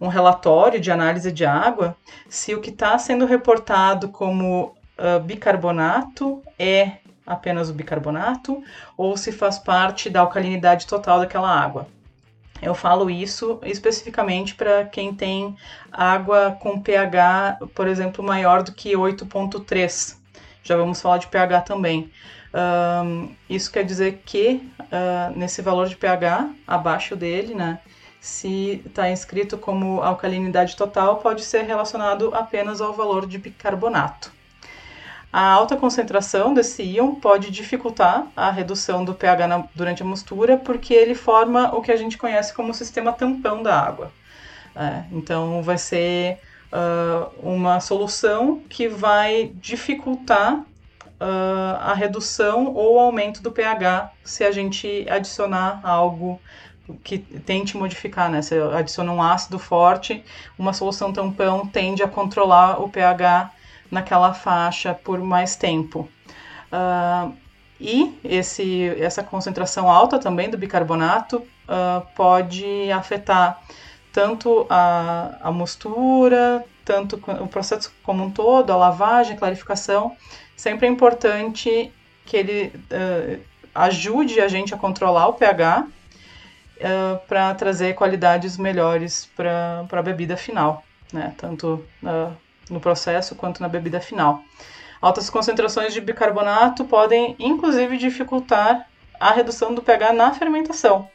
[0.00, 1.96] um relatório de análise de água,
[2.28, 8.62] se o que está sendo reportado como uh, bicarbonato é apenas o bicarbonato
[8.96, 11.86] ou se faz parte da alcalinidade total daquela água.
[12.62, 15.56] Eu falo isso especificamente para quem tem
[15.90, 20.16] água com pH, por exemplo, maior do que 8,3.
[20.62, 22.10] Já vamos falar de pH também.
[22.52, 27.78] Um, isso quer dizer que uh, nesse valor de pH, abaixo dele, né,
[28.20, 34.39] se está inscrito como alcalinidade total, pode ser relacionado apenas ao valor de bicarbonato.
[35.32, 40.56] A alta concentração desse íon pode dificultar a redução do pH na, durante a mistura,
[40.56, 44.10] porque ele forma o que a gente conhece como sistema tampão da água.
[44.74, 46.38] É, então, vai ser
[46.72, 50.54] uh, uma solução que vai dificultar
[51.20, 56.40] uh, a redução ou aumento do pH se a gente adicionar algo
[57.04, 58.42] que tente modificar, né?
[58.42, 60.24] Se adiciona um ácido forte,
[60.58, 63.52] uma solução tampão tende a controlar o pH
[63.90, 66.08] naquela faixa por mais tempo.
[66.72, 67.34] Uh,
[67.80, 73.62] e esse, essa concentração alta também do bicarbonato uh, pode afetar
[74.12, 80.16] tanto a, a mostura, tanto o processo como um todo, a lavagem, a clarificação.
[80.56, 81.92] Sempre é importante
[82.26, 83.40] que ele uh,
[83.74, 85.86] ajude a gente a controlar o pH
[86.80, 91.34] uh, para trazer qualidades melhores para a bebida final, né?
[91.36, 92.36] tanto uh,
[92.70, 94.42] no processo quanto na bebida final.
[95.00, 98.86] Altas concentrações de bicarbonato podem, inclusive, dificultar
[99.18, 101.08] a redução do pH na fermentação.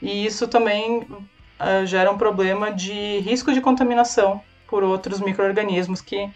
[0.00, 6.24] E isso também uh, gera um problema de risco de contaminação por outros micro-organismos que
[6.24, 6.30] uh,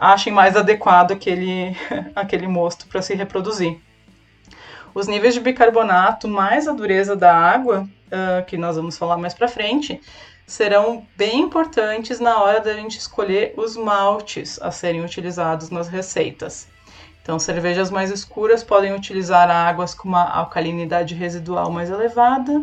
[0.00, 1.76] achem mais adequado aquele,
[2.14, 3.78] aquele mosto para se reproduzir.
[4.94, 9.32] Os níveis de bicarbonato mais a dureza da água, uh, que nós vamos falar mais
[9.32, 10.00] para frente,
[10.52, 16.68] serão bem importantes na hora da gente escolher os maltes a serem utilizados nas receitas.
[17.22, 22.62] Então, cervejas mais escuras podem utilizar águas com uma alcalinidade residual mais elevada,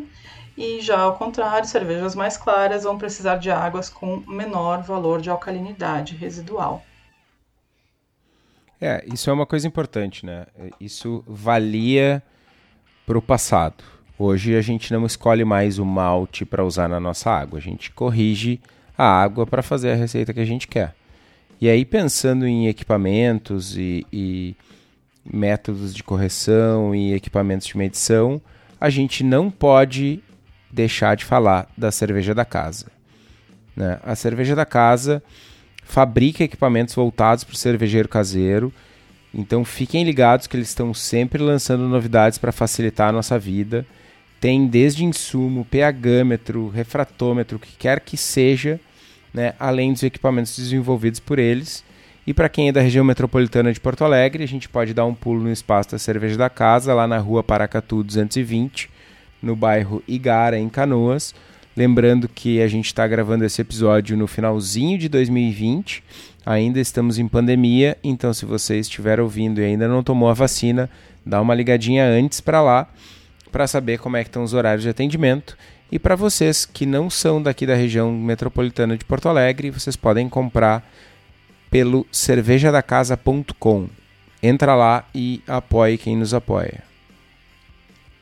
[0.55, 5.31] e já ao contrário, cervejas mais claras vão precisar de águas com menor valor de
[5.31, 6.83] alcalinidade residual.
[8.79, 10.45] É, isso é uma coisa importante, né?
[10.79, 12.21] Isso valia
[13.07, 13.83] para o passado.
[14.21, 17.89] Hoje a gente não escolhe mais o malte para usar na nossa água, a gente
[17.89, 18.59] corrige
[18.97, 20.93] a água para fazer a receita que a gente quer.
[21.61, 24.57] E aí, pensando em equipamentos e, e
[25.23, 28.41] métodos de correção e equipamentos de medição,
[28.79, 30.21] a gente não pode
[30.69, 32.87] deixar de falar da cerveja da casa.
[33.73, 34.01] Né?
[34.03, 35.23] A cerveja da casa
[35.85, 38.73] fabrica equipamentos voltados para o cervejeiro caseiro,
[39.33, 43.85] então fiquem ligados que eles estão sempre lançando novidades para facilitar a nossa vida
[44.39, 48.79] tem desde insumo, pHmetro, refratômetro, o que quer que seja,
[49.33, 51.83] né, além dos equipamentos desenvolvidos por eles.
[52.25, 55.13] E para quem é da região metropolitana de Porto Alegre, a gente pode dar um
[55.13, 58.89] pulo no espaço da Cerveja da Casa, lá na rua Paracatu 220,
[59.41, 61.33] no bairro Igara, em Canoas.
[61.75, 66.03] Lembrando que a gente está gravando esse episódio no finalzinho de 2020,
[66.45, 70.89] ainda estamos em pandemia, então se você estiver ouvindo e ainda não tomou a vacina,
[71.25, 72.89] dá uma ligadinha antes para lá
[73.51, 75.57] para saber como é que estão os horários de atendimento.
[75.91, 80.29] E para vocês que não são daqui da região metropolitana de Porto Alegre, vocês podem
[80.29, 80.87] comprar
[81.69, 83.89] pelo cervejadacasa.com.
[84.41, 86.83] Entra lá e apoie quem nos apoia.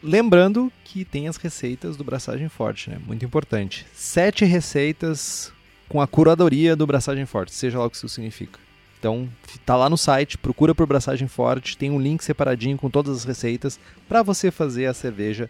[0.01, 2.97] Lembrando que tem as receitas do Braçagem Forte, né?
[3.05, 3.85] Muito importante.
[3.93, 5.51] Sete receitas
[5.89, 8.59] com a curadoria do Braçagem Forte, seja lá o que isso significa.
[8.99, 9.29] Então,
[9.65, 13.23] tá lá no site, procura por Braçagem Forte, tem um link separadinho com todas as
[13.23, 15.49] receitas para você fazer a cerveja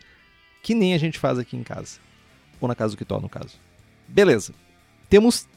[0.61, 1.99] que nem a gente faz aqui em casa.
[2.59, 3.55] Ou na casa do Quitó, no caso.
[4.07, 4.53] Beleza.
[5.09, 5.47] Temos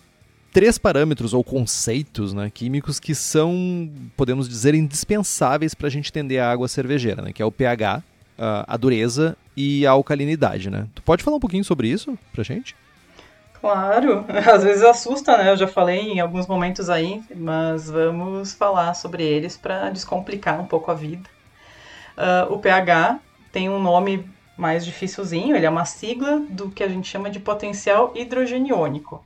[0.52, 6.38] três parâmetros ou conceitos né, químicos que são, podemos dizer, indispensáveis para a gente entender
[6.38, 8.02] a água cervejeira, né, que é o pH,
[8.38, 10.70] a dureza e a alcalinidade.
[10.70, 10.86] Né?
[10.94, 12.74] Tu pode falar um pouquinho sobre isso pra gente?
[13.60, 15.50] Claro, às vezes assusta, né?
[15.50, 20.66] Eu já falei em alguns momentos aí, mas vamos falar sobre eles para descomplicar um
[20.66, 21.28] pouco a vida.
[22.16, 23.18] Uh, o pH
[23.52, 24.24] tem um nome
[24.56, 29.24] mais dificilzinho, ele é uma sigla do que a gente chama de potencial hidrogeniônico.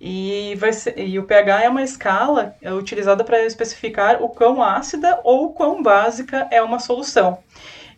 [0.00, 5.20] E, ser, e o pH é uma escala é utilizada para especificar o quão ácida
[5.22, 7.38] ou quão básica é uma solução.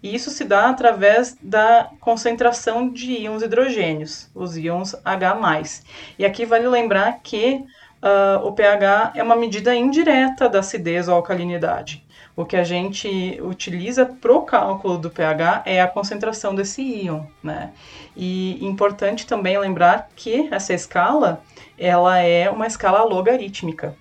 [0.05, 5.83] E isso se dá através da concentração de íons hidrogênios, os íons H+.
[6.19, 7.65] E aqui vale lembrar que
[8.03, 12.05] uh, o pH é uma medida indireta da acidez ou alcalinidade.
[12.37, 17.23] O que a gente utiliza para o cálculo do pH é a concentração desse íon,
[17.43, 17.73] né?
[18.15, 21.43] E importante também lembrar que essa escala,
[21.79, 23.97] ela é uma escala logarítmica.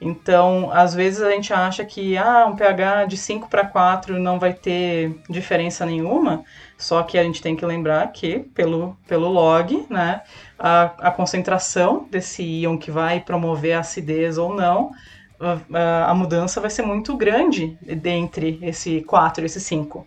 [0.00, 4.38] Então, às vezes a gente acha que ah, um pH de 5 para 4 não
[4.38, 6.42] vai ter diferença nenhuma,
[6.78, 10.22] só que a gente tem que lembrar que, pelo, pelo log, né,
[10.58, 14.90] a, a concentração desse íon que vai promover a acidez ou não,
[15.38, 20.06] a, a mudança vai ser muito grande entre esse 4 e esse 5.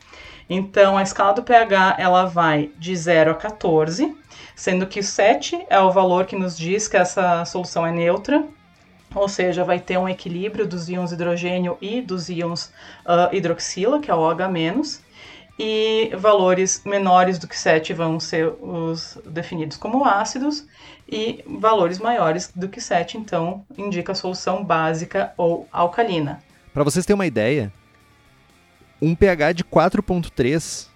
[0.49, 4.15] Então, a escala do pH ela vai de 0 a 14,
[4.55, 8.43] sendo que 7 é o valor que nos diz que essa solução é neutra,
[9.15, 12.71] ou seja, vai ter um equilíbrio dos íons hidrogênio e dos íons
[13.05, 14.99] uh, hidroxila, que é o OH-,
[15.57, 20.65] e valores menores do que 7 vão ser os definidos como ácidos,
[21.07, 26.41] e valores maiores do que 7, então, indica a solução básica ou alcalina.
[26.73, 27.71] Para vocês terem uma ideia,
[29.01, 30.87] um pH de 4.3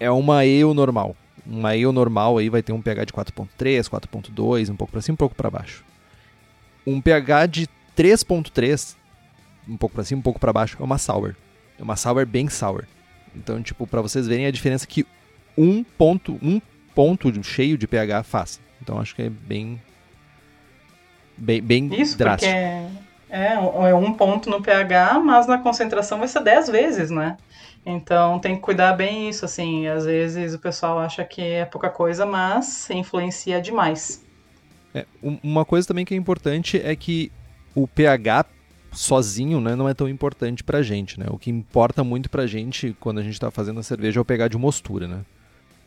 [0.00, 1.14] é uma ale normal.
[1.44, 5.14] Uma ale normal aí vai ter um pH de 4.3, 4.2, um pouco para cima,
[5.14, 5.84] um pouco para baixo
[6.86, 8.96] um pH de 3.3,
[9.68, 11.34] um pouco para cima, um pouco para baixo, é uma sour.
[11.78, 12.84] É uma sour bem sour.
[13.34, 15.06] Então, tipo, para vocês verem a diferença que
[15.56, 16.60] um ponto, um
[16.94, 18.60] ponto cheio de pH faz.
[18.80, 19.80] Então, acho que é bem
[21.36, 22.52] bem, bem Isso, drástico.
[22.52, 27.36] porque É, é um ponto no pH, mas na concentração vai ser 10 vezes, né?
[27.84, 29.86] Então tem que cuidar bem isso, assim.
[29.88, 34.24] Às vezes o pessoal acha que é pouca coisa, mas influencia demais.
[34.94, 35.06] É,
[35.42, 37.32] uma coisa também que é importante é que
[37.74, 38.44] o pH
[38.92, 41.26] sozinho né, não é tão importante pra gente, né?
[41.30, 44.24] O que importa muito pra gente quando a gente tá fazendo a cerveja é o
[44.24, 45.20] pH de mostura, né?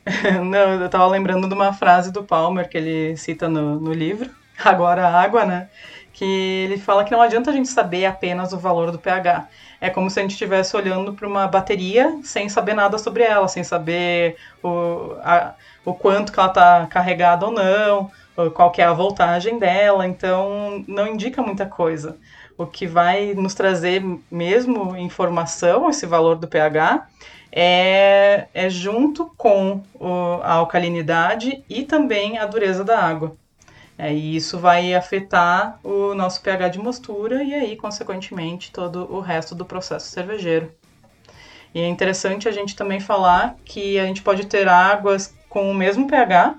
[0.43, 4.29] não, eu tava lembrando de uma frase do Palmer que ele cita no, no livro,
[4.63, 5.69] Agora a Água, né?
[6.13, 9.47] Que ele fala que não adianta a gente saber apenas o valor do pH.
[9.81, 13.47] É como se a gente estivesse olhando para uma bateria sem saber nada sobre ela,
[13.47, 15.53] sem saber o, a,
[15.83, 18.09] o quanto que ela está carregada ou não,
[18.53, 22.17] qual é a voltagem dela, então não indica muita coisa.
[22.57, 27.07] O que vai nos trazer mesmo informação, esse valor do pH,
[27.51, 33.35] é, é junto com o, a alcalinidade e também a dureza da água.
[33.97, 39.21] É, e isso vai afetar o nosso pH de mostura e aí, consequentemente, todo o
[39.21, 40.71] resto do processo cervejeiro.
[41.73, 45.73] E é interessante a gente também falar que a gente pode ter águas com o
[45.73, 46.55] mesmo pH,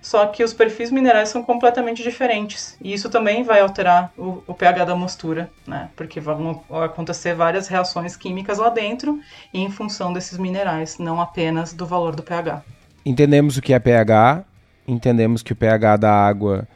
[0.00, 2.76] só que os perfis minerais são completamente diferentes.
[2.80, 5.88] E isso também vai alterar o, o pH da mostura, né?
[5.96, 9.20] Porque vão acontecer várias reações químicas lá dentro
[9.52, 12.62] em função desses minerais, não apenas do valor do pH.
[13.04, 14.44] Entendemos o que é pH,
[14.86, 16.66] entendemos que o pH da água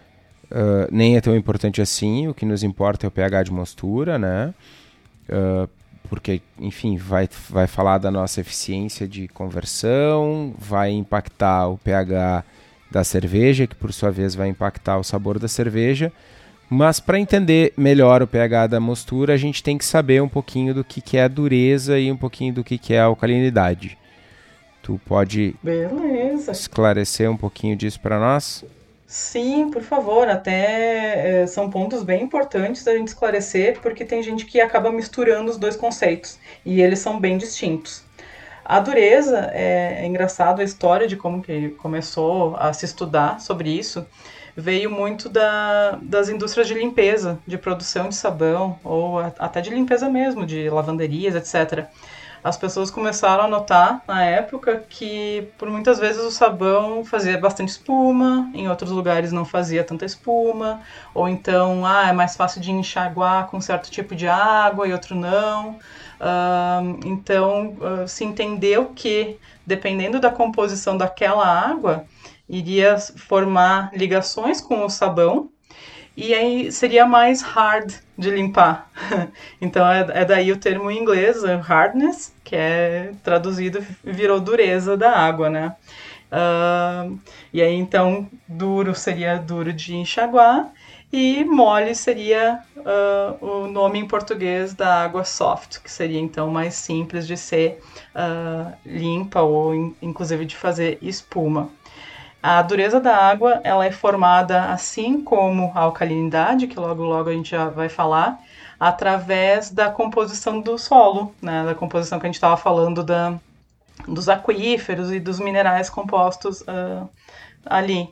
[0.50, 4.18] uh, nem é tão importante assim, o que nos importa é o pH de mostura,
[4.18, 4.54] né?
[5.28, 5.68] Uh,
[6.08, 12.44] porque, enfim, vai, vai falar da nossa eficiência de conversão, vai impactar o pH
[12.92, 16.12] da cerveja, que por sua vez vai impactar o sabor da cerveja.
[16.70, 20.72] Mas para entender melhor o pH da mostura, a gente tem que saber um pouquinho
[20.72, 23.98] do que, que é a dureza e um pouquinho do que, que é a alcalinidade.
[24.82, 26.50] Tu pode Beleza.
[26.52, 28.64] esclarecer um pouquinho disso para nós?
[29.06, 30.26] Sim, por favor.
[30.26, 35.50] Até é, são pontos bem importantes da gente esclarecer, porque tem gente que acaba misturando
[35.50, 38.02] os dois conceitos e eles são bem distintos.
[38.64, 43.70] A dureza é, é engraçado a história de como que começou a se estudar sobre
[43.70, 44.06] isso.
[44.56, 50.08] Veio muito da, das indústrias de limpeza, de produção de sabão, ou até de limpeza
[50.08, 51.88] mesmo, de lavanderias, etc
[52.44, 57.68] as pessoas começaram a notar na época que por muitas vezes o sabão fazia bastante
[57.68, 60.80] espuma, em outros lugares não fazia tanta espuma,
[61.14, 65.14] ou então ah, é mais fácil de enxaguar com certo tipo de água e outro
[65.14, 65.78] não.
[66.22, 72.04] Uh, então uh, se entendeu que dependendo da composição daquela água
[72.48, 75.50] iria formar ligações com o sabão
[76.16, 78.88] e aí seria mais hard de limpar.
[79.60, 85.10] então é, é, daí o termo em inglês, hardness, que é traduzido virou dureza da
[85.10, 85.74] água, né?
[86.30, 87.18] Uh,
[87.52, 90.70] e aí então duro seria duro de enxaguar
[91.12, 96.74] e mole seria uh, o nome em português da água soft, que seria então mais
[96.74, 97.82] simples de ser
[98.14, 101.68] uh, limpa ou in, inclusive de fazer espuma.
[102.42, 107.32] A dureza da água ela é formada, assim como a alcalinidade, que logo logo a
[107.32, 108.40] gente já vai falar,
[108.80, 111.64] através da composição do solo, né?
[111.64, 113.38] da composição que a gente estava falando da,
[114.08, 117.08] dos aquíferos e dos minerais compostos uh,
[117.64, 118.10] ali.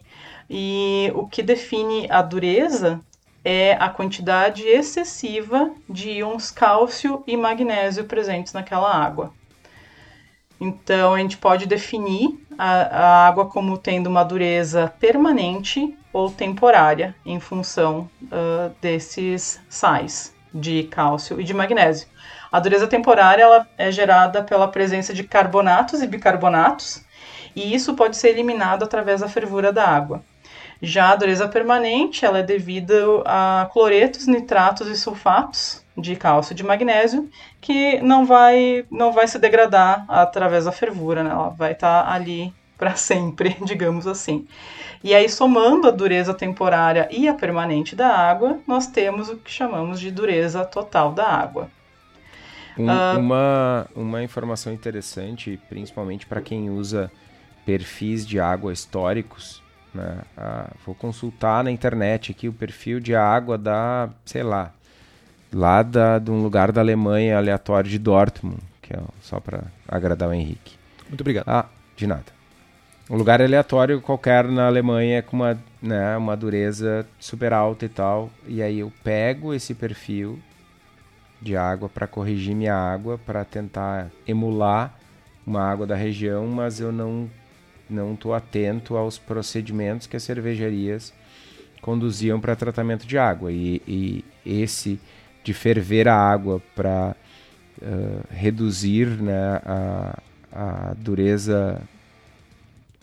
[0.52, 3.00] E o que define a dureza
[3.44, 9.32] é a quantidade excessiva de íons cálcio e magnésio presentes naquela água.
[10.60, 17.14] Então, a gente pode definir a, a, água como tendo uma dureza permanente ou temporária,
[17.24, 22.08] em função uh, desses sais de cálcio e de magnésio.
[22.50, 27.04] A dureza temporária ela é gerada pela presença de carbonatos e bicarbonatos,
[27.54, 30.22] e isso pode ser eliminado através da fervura da água.
[30.82, 32.94] Já a dureza permanente ela é devida
[33.26, 37.28] a cloretos, nitratos e sulfatos, de cálcio e de magnésio,
[37.60, 41.30] que não vai, não vai se degradar através da fervura, né?
[41.30, 44.46] ela vai estar tá ali para sempre, digamos assim.
[45.04, 49.50] E aí, somando a dureza temporária e a permanente da água, nós temos o que
[49.50, 51.70] chamamos de dureza total da água.
[52.78, 57.10] Um, uh, uma, uma informação interessante, principalmente para quem usa
[57.66, 59.62] perfis de água históricos,
[59.94, 60.18] né?
[60.36, 64.72] Ah, vou consultar na internet aqui o perfil de água da, sei lá,
[65.52, 70.28] lá da, de um lugar da Alemanha aleatório de Dortmund, que é só para agradar
[70.28, 70.76] o Henrique.
[71.08, 71.48] Muito obrigado.
[71.48, 71.66] Ah,
[71.96, 72.40] de nada.
[73.08, 78.30] Um lugar aleatório qualquer na Alemanha com uma, né, uma dureza super alta e tal.
[78.46, 80.38] E aí eu pego esse perfil
[81.42, 84.94] de água para corrigir minha água, para tentar emular
[85.44, 87.28] uma água da região, mas eu não
[87.90, 91.12] não estou atento aos procedimentos que as cervejarias
[91.80, 93.50] conduziam para tratamento de água.
[93.50, 95.00] E, e esse
[95.42, 97.16] de ferver a água para
[97.80, 100.18] uh, reduzir né, a,
[100.52, 101.80] a dureza.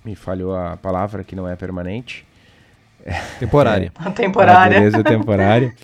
[0.06, 2.26] Me falhou a palavra que não é permanente.
[3.40, 3.92] Temporária.
[4.06, 4.78] É, temporária.
[4.78, 5.76] A dureza temporária.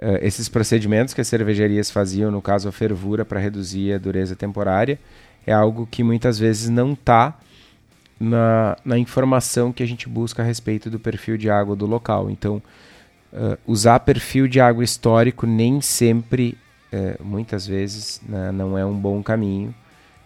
[0.00, 4.36] Uh, esses procedimentos que as cervejarias faziam, no caso a fervura, para reduzir a dureza
[4.36, 4.98] temporária,
[5.46, 7.36] é algo que muitas vezes não está
[8.18, 12.30] na, na informação que a gente busca a respeito do perfil de água do local.
[12.30, 12.62] Então,
[13.32, 16.56] uh, usar perfil de água histórico nem sempre,
[16.92, 19.74] uh, muitas vezes, né, não é um bom caminho.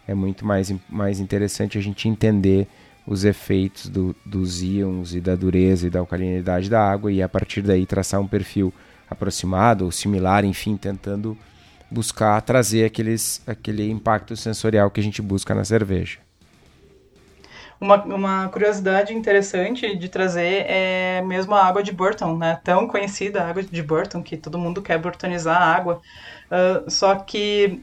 [0.06, 2.66] É muito mais, mais interessante a gente entender
[3.06, 7.28] os efeitos do, dos íons e da dureza e da alcalinidade da água e a
[7.28, 8.72] partir daí traçar um perfil
[9.10, 11.36] aproximado ou similar, enfim, tentando
[11.90, 16.18] buscar trazer aqueles, aquele impacto sensorial que a gente busca na cerveja.
[17.82, 22.60] Uma, uma curiosidade interessante de trazer é mesmo a água de Burton, né?
[22.62, 26.00] Tão conhecida a água de Burton, que todo mundo quer burtonizar a água.
[26.48, 27.82] Uh, só que,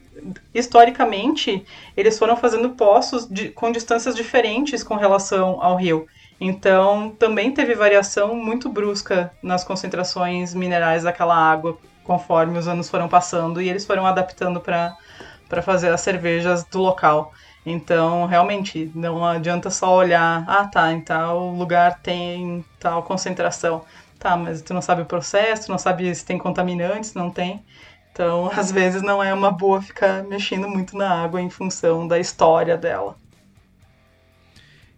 [0.55, 1.65] historicamente,
[1.97, 6.07] eles foram fazendo poços de, com distâncias diferentes com relação ao rio.
[6.39, 13.09] Então, também teve variação muito brusca nas concentrações minerais daquela água conforme os anos foram
[13.09, 17.33] passando e eles foram adaptando para fazer as cervejas do local.
[17.71, 23.85] Então, realmente, não adianta só olhar, ah, tá, em tal lugar tem tal concentração.
[24.17, 27.63] Tá, mas tu não sabe o processo, tu não sabe se tem contaminantes, não tem.
[28.11, 32.17] Então, às vezes não é uma boa ficar mexendo muito na água em função da
[32.17, 33.15] história dela.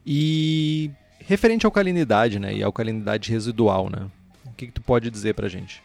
[0.06, 4.08] E referente à alcalinidade, né, e alcalinidade residual, né?
[4.46, 5.84] O que, que tu pode dizer pra gente?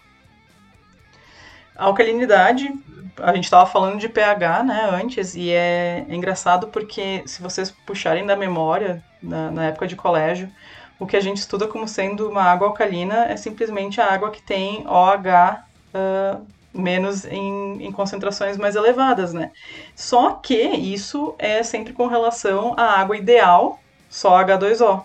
[1.77, 2.73] A alcalinidade,
[3.19, 8.27] a gente estava falando de pH, né, antes, e é, engraçado porque se vocês puxarem
[8.27, 10.51] da memória, na, na, época de colégio,
[10.99, 14.43] o que a gente estuda como sendo uma água alcalina é simplesmente a água que
[14.43, 15.63] tem OH
[15.95, 19.51] uh, menos em, em, concentrações mais elevadas, né?
[19.95, 25.05] Só que isso é sempre com relação à água ideal, só H2O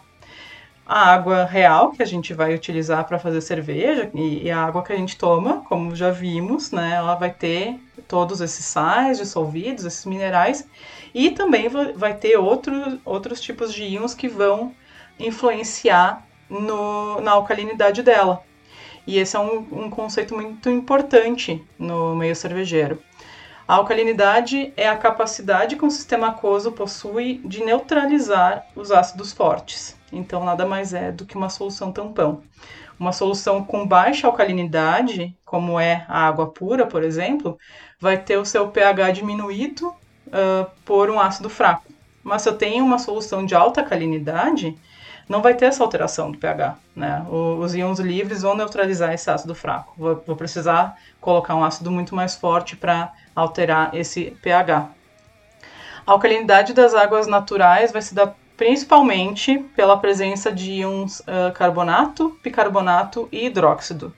[0.93, 4.83] a água real que a gente vai utilizar para fazer cerveja e, e, a água
[4.83, 7.79] que a gente toma, como já vimos, né, ela vai ter
[8.09, 10.67] todos esses sais dissolvidos, esses minerais,
[11.13, 14.75] e também vai ter outro, outros tipos de íons que vão
[15.17, 18.43] influenciar no, na alcalinidade dela.
[19.07, 23.01] E esse é um, um conceito muito importante no meio cervejeiro.
[23.65, 30.00] A alcalinidade é a capacidade que um sistema aquoso possui de neutralizar os ácidos fortes.
[30.11, 32.41] Então, nada mais é do que uma solução tampão.
[32.99, 37.57] Uma solução com baixa alcalinidade, como é a água pura, por exemplo,
[37.99, 41.85] vai ter o seu pH diminuído uh, por um ácido fraco.
[42.23, 44.77] Mas se eu tenho uma solução de alta alcalinidade,
[45.27, 46.77] não vai ter essa alteração do pH.
[46.95, 47.25] Né?
[47.29, 49.93] os íons livres vão neutralizar esse ácido fraco.
[49.97, 54.89] Vou, vou precisar colocar um ácido muito mais forte para alterar esse pH.
[56.05, 62.37] A alcalinidade das águas naturais vai se dar principalmente pela presença de íons uh, carbonato,
[62.43, 64.13] bicarbonato e hidróxido.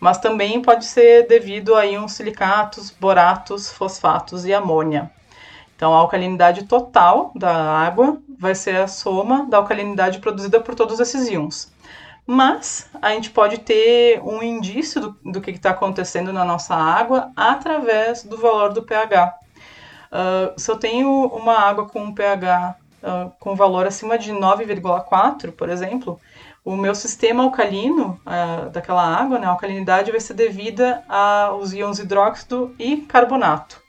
[0.00, 5.10] Mas também pode ser devido a íons silicatos, boratos, fosfatos e amônia.
[5.76, 10.98] Então, a alcalinidade total da água vai ser a soma da alcalinidade produzida por todos
[10.98, 11.70] esses íons.
[12.26, 17.30] Mas a gente pode ter um indício do, do que está acontecendo na nossa água
[17.36, 19.38] através do valor do pH.
[20.10, 25.52] Uh, se eu tenho uma água com um pH uh, com valor acima de 9,4,
[25.52, 26.20] por exemplo,
[26.64, 32.00] o meu sistema alcalino uh, daquela água, né, a alcalinidade vai ser devida aos íons
[32.00, 33.80] hidróxido e carbonato.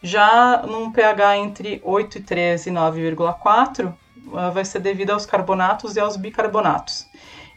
[0.00, 5.96] Já num pH entre 8 e 13 e 9,4, uh, vai ser devida aos carbonatos
[5.96, 7.08] e aos bicarbonatos.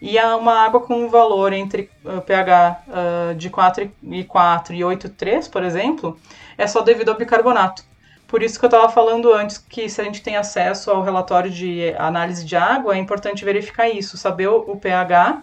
[0.02, 4.74] E a uma água com um valor entre uh, pH uh, de 4 e 4
[4.74, 6.18] e 8,3, por exemplo,
[6.58, 7.91] é só devido ao bicarbonato.
[8.32, 11.52] Por isso que eu estava falando antes que se a gente tem acesso ao relatório
[11.52, 15.42] de análise de água, é importante verificar isso, saber o, pH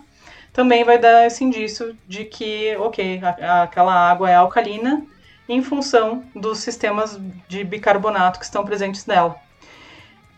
[0.55, 5.05] também vai dar esse indício de que, ok, a, aquela água é alcalina
[5.47, 9.37] em função dos sistemas de bicarbonato que estão presentes nela.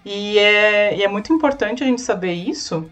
[0.05, 2.91] E é, e é muito importante a gente saber isso,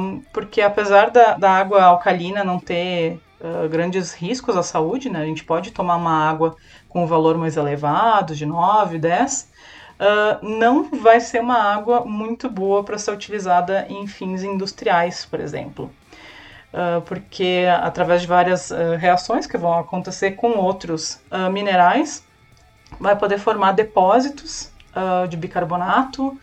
[0.00, 5.22] um, porque apesar da, da água alcalina não ter uh, grandes riscos à saúde, né,
[5.22, 6.56] a gente pode tomar uma água
[6.96, 9.52] com um valor mais elevado, de 9, 10,
[10.00, 15.38] uh, não vai ser uma água muito boa para ser utilizada em fins industriais, por
[15.38, 15.90] exemplo.
[16.72, 21.20] Uh, porque através de várias uh, reações que vão acontecer com outros
[21.52, 22.24] minerais,
[22.98, 24.72] vai poder formar depósitos
[25.28, 26.34] de bicarbonato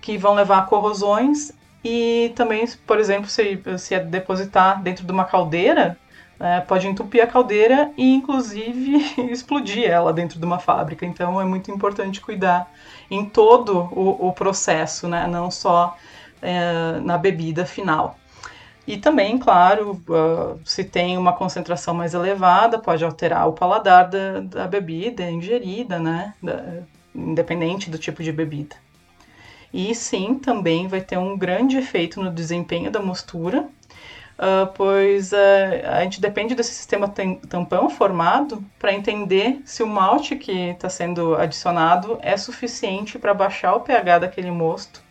[0.00, 1.50] que vão levar a corrosões
[1.82, 5.98] e também, por exemplo, se, se é depositar dentro de uma caldeira,
[6.38, 8.96] É, pode entupir a caldeira e, inclusive,
[9.32, 11.06] explodir ela dentro de uma fábrica.
[11.06, 12.70] Então, é muito importante cuidar
[13.10, 15.26] em todo o, o processo, né?
[15.26, 15.96] não só
[16.42, 18.18] é, na bebida final.
[18.86, 24.40] E também, claro, uh, se tem uma concentração mais elevada, pode alterar o paladar da,
[24.40, 26.34] da bebida ingerida, né?
[26.40, 26.82] Da,
[27.12, 28.76] independente do tipo de bebida.
[29.72, 33.68] E sim, também vai ter um grande efeito no desempenho da mostura,
[34.38, 35.36] uh, pois uh,
[35.86, 37.12] a gente depende desse sistema
[37.48, 43.74] tampão formado para entender se o malte que está sendo adicionado é suficiente para baixar
[43.74, 45.02] o pH daquele mosto,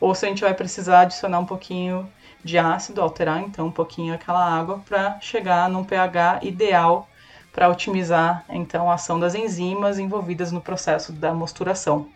[0.00, 2.08] ou se a gente vai precisar adicionar um pouquinho
[2.44, 7.08] de ácido, alterar então um pouquinho aquela água para chegar num pH ideal
[7.52, 12.08] para otimizar então a ação das enzimas envolvidas no processo da mosturação.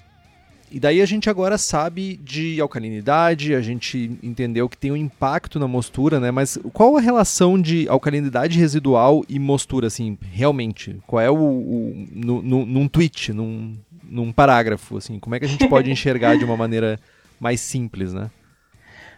[0.70, 5.60] E daí a gente agora sabe de alcalinidade, a gente entendeu que tem um impacto
[5.60, 6.30] na mostura, né?
[6.30, 11.00] Mas qual a relação de alcalinidade residual e mostura, assim, realmente?
[11.06, 11.36] Qual é o.
[11.36, 15.20] o no, no, num tweet, num, num parágrafo, assim?
[15.20, 16.98] Como é que a gente pode enxergar de uma maneira
[17.38, 18.30] mais simples, né?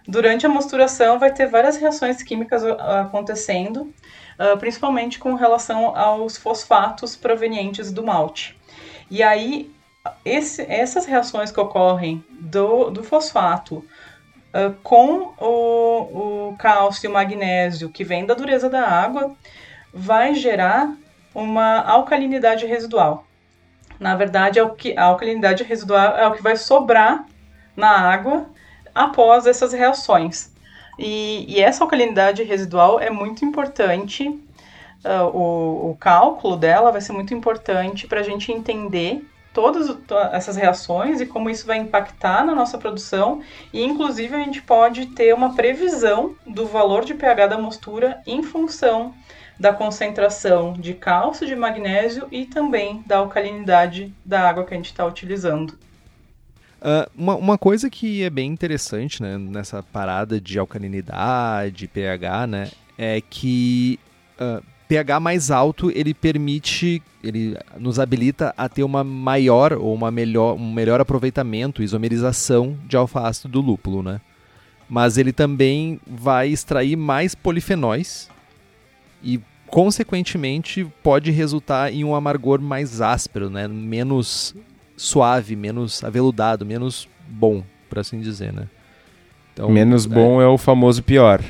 [0.06, 3.92] Durante a mosturação vai ter várias reações químicas acontecendo,
[4.38, 8.56] uh, principalmente com relação aos fosfatos provenientes do malte.
[9.10, 9.70] E aí,
[10.24, 17.12] esse, essas reações que ocorrem do, do fosfato uh, com o, o cálcio e o
[17.12, 19.34] magnésio que vem da dureza da água
[19.92, 20.92] vai gerar
[21.34, 23.24] uma alcalinidade residual.
[23.98, 27.26] Na verdade, é o que, a alcalinidade residual é o que vai sobrar
[27.76, 28.46] na água
[28.94, 30.52] após essas reações.
[30.98, 37.12] E, e essa alcalinidade residual é muito importante, uh, o, o, cálculo dela vai ser
[37.12, 39.96] muito importante para a gente entender todas
[40.32, 43.42] essas reações e como isso vai impactar na nossa produção
[43.72, 48.42] e inclusive a gente pode ter uma previsão do valor de pH da mostura em
[48.42, 49.14] função
[49.58, 54.86] da concentração de cálcio, de magnésio e também da alcalinidade da água que a gente
[54.86, 55.70] está utilizando.
[56.80, 62.70] Uh, uma, uma coisa que é bem interessante né, nessa parada de alcalinidade, pH, né,
[62.96, 63.98] é que
[64.40, 70.10] uh, pH mais alto ele permite, ele nos habilita a ter uma maior ou uma
[70.10, 74.20] melhor, um melhor aproveitamento, isomerização de alfa-ácido do lúpulo, né?
[74.88, 78.30] Mas ele também vai extrair mais polifenóis
[79.22, 83.68] e consequentemente pode resultar em um amargor mais áspero, né?
[83.68, 84.54] Menos
[84.96, 88.66] suave, menos aveludado, menos bom, por assim dizer, né?
[89.52, 90.08] Então, menos é...
[90.08, 91.42] bom é o famoso pior.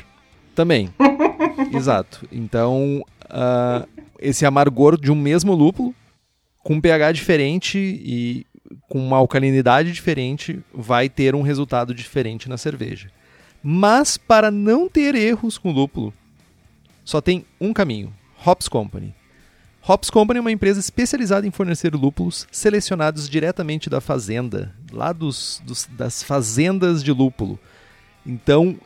[0.53, 0.89] Também.
[1.73, 2.27] Exato.
[2.31, 3.87] Então, uh,
[4.19, 5.93] esse amargor de um mesmo lúpulo,
[6.63, 8.45] com um pH diferente e
[8.87, 13.09] com uma alcalinidade diferente, vai ter um resultado diferente na cerveja.
[13.63, 16.13] Mas para não ter erros com lúpulo,
[17.03, 18.13] só tem um caminho:
[18.45, 19.13] Hops Company.
[19.87, 25.61] Hops Company é uma empresa especializada em fornecer lúpulos selecionados diretamente da fazenda, lá dos,
[25.65, 27.57] dos, das fazendas de lúpulo.
[28.25, 28.77] Então,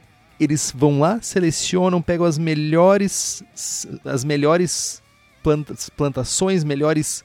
[0.44, 3.44] eles vão lá, selecionam, pegam as melhores,
[4.06, 5.02] as melhores
[5.42, 7.24] plantas, plantações, melhores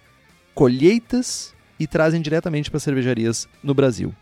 [0.55, 4.15] colheitas e trazem diretamente para cervejarias no Brasil.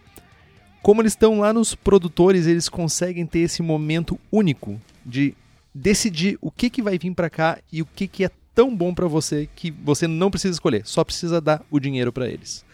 [0.83, 5.35] Como eles estão lá nos produtores, eles conseguem ter esse momento único de
[5.75, 8.95] decidir o que, que vai vir para cá e o que, que é tão bom
[8.95, 12.65] para você que você não precisa escolher, só precisa dar o dinheiro para eles.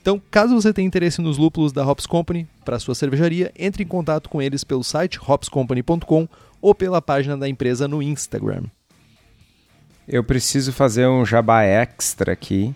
[0.00, 3.86] Então, caso você tenha interesse nos lúpulos da Hops Company para sua cervejaria, entre em
[3.86, 6.28] contato com eles pelo site hopscompany.com
[6.60, 8.64] ou pela página da empresa no Instagram.
[10.08, 12.74] Eu preciso fazer um jabá extra aqui,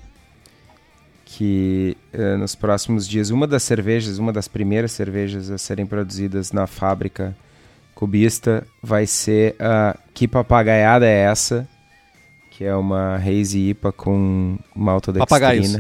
[1.25, 6.53] que eh, nos próximos dias uma das cervejas, uma das primeiras cervejas a serem produzidas
[6.53, 7.35] na fábrica
[7.95, 11.67] cubista vai ser a uh, Que Papagaiada é essa?
[12.57, 15.27] que é uma Hazy IPA com maltodextrina.
[15.27, 15.77] Papagaios.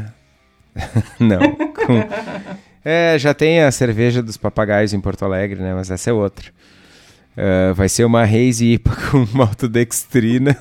[1.18, 1.54] Não.
[1.54, 2.04] Com...
[2.84, 5.74] É, já tem a cerveja dos papagaios em Porto Alegre, né?
[5.74, 6.50] Mas essa é outra.
[7.36, 10.56] Uh, vai ser uma Hazy IPA com maltodextrina.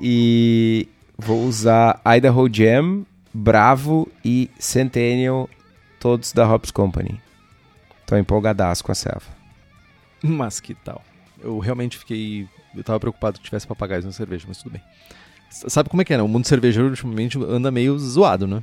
[0.00, 5.48] E vou usar Idaho Jam, Bravo e Centennial,
[5.98, 7.20] todos da Hops Company.
[8.06, 9.36] Tô empolgadaço com a selva.
[10.22, 11.02] Mas que tal?
[11.42, 14.82] Eu realmente fiquei eu tava preocupado que tivesse papagaios na cerveja, mas tudo bem.
[15.48, 16.22] Sabe como é que é, né?
[16.22, 18.62] O mundo cervejeiro ultimamente anda meio zoado, né?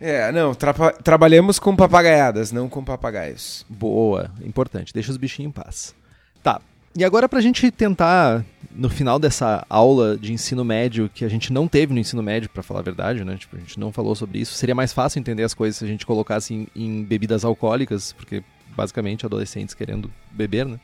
[0.00, 3.66] É, não, tra trabalhamos com papagaiadas, não com papagaios.
[3.68, 5.94] Boa, importante, deixa os bichinhos em paz.
[6.42, 6.60] Tá,
[6.96, 11.52] e agora pra gente tentar, no final dessa aula de ensino médio, que a gente
[11.52, 13.36] não teve no ensino médio, para falar a verdade, né?
[13.36, 15.88] Tipo, a gente não falou sobre isso, seria mais fácil entender as coisas se a
[15.88, 18.42] gente colocasse em, em bebidas alcoólicas, porque
[18.74, 20.80] basicamente adolescentes querendo beber, né?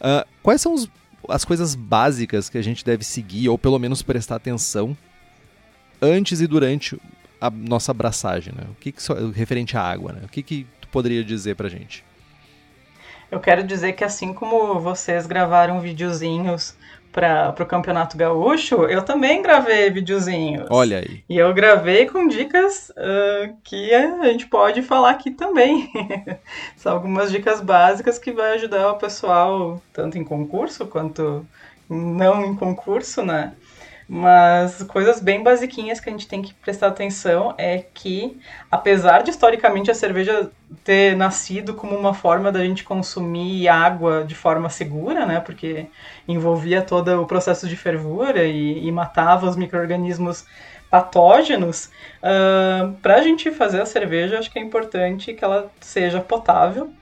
[0.00, 0.90] Uh, quais são os
[1.28, 4.96] as coisas básicas que a gente deve seguir, ou pelo menos prestar atenção,
[6.00, 7.00] antes e durante
[7.46, 8.64] a nossa abraçagem, né?
[8.70, 9.00] O que, que
[9.34, 10.20] referente à água, né?
[10.24, 12.04] O que, que tu poderia dizer pra gente?
[13.30, 16.74] Eu quero dizer que assim como vocês gravaram videozinhos
[17.12, 20.66] para o Campeonato Gaúcho, eu também gravei videozinhos.
[20.70, 21.22] Olha aí.
[21.28, 25.90] E eu gravei com dicas uh, que a gente pode falar aqui também.
[26.76, 31.46] São algumas dicas básicas que vai ajudar o pessoal, tanto em concurso quanto
[31.88, 33.52] não em concurso, né?
[34.08, 38.38] Mas coisas bem basiquinhas que a gente tem que prestar atenção é que,
[38.70, 40.50] apesar de historicamente a cerveja
[40.82, 45.40] ter nascido como uma forma da gente consumir água de forma segura, né?
[45.40, 45.86] Porque
[46.28, 50.44] envolvia todo o processo de fervura e, e matava os micro-organismos
[50.90, 51.90] patógenos,
[52.22, 56.92] uh, para a gente fazer a cerveja, acho que é importante que ela seja potável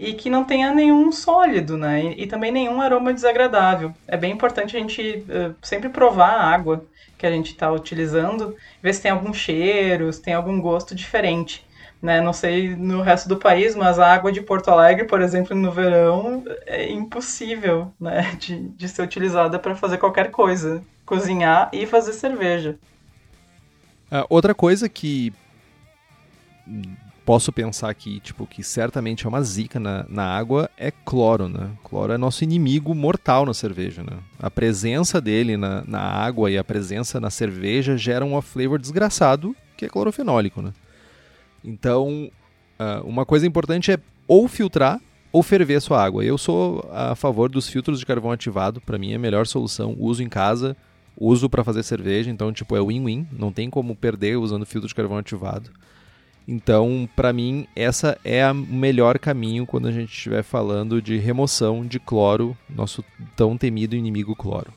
[0.00, 2.02] e que não tenha nenhum sólido, né?
[2.02, 3.92] E, e, também nenhum aroma desagradável.
[4.08, 6.86] É bem importante a gente uh, sempre provar a água
[7.18, 11.62] que a gente está utilizando, ver se tem algum cheiro, se tem algum gosto diferente.
[12.00, 12.18] Né?
[12.18, 15.70] Não sei no resto do país, mas a água de Porto Alegre, por exemplo, no
[15.70, 18.34] verão, é impossível né?
[18.40, 20.82] de, de ser utilizada para fazer qualquer coisa.
[21.04, 22.78] Cozinhar e fazer cerveja.
[24.10, 25.30] Uh, outra coisa que
[27.30, 31.70] posso pensar aqui, tipo, que certamente é uma zica na, na água, é cloro, né?
[31.84, 34.18] Cloro é nosso inimigo mortal na cerveja, né?
[34.36, 39.54] A presença dele na, na água e a presença na cerveja geram um flavor desgraçado,
[39.76, 40.72] que é clorofenólico, né?
[41.62, 42.28] Então,
[42.80, 45.00] uh, uma coisa importante é ou filtrar
[45.30, 46.24] ou ferver a sua água.
[46.24, 49.94] Eu sou a favor dos filtros de carvão ativado, para mim é a melhor solução.
[50.00, 50.76] Uso em casa,
[51.16, 54.94] uso para fazer cerveja, então tipo é win-win, não tem como perder usando filtro de
[54.96, 55.70] carvão ativado.
[56.52, 61.86] Então, para mim, essa é o melhor caminho quando a gente estiver falando de remoção
[61.86, 63.04] de cloro, nosso
[63.36, 64.74] tão temido inimigo cloro.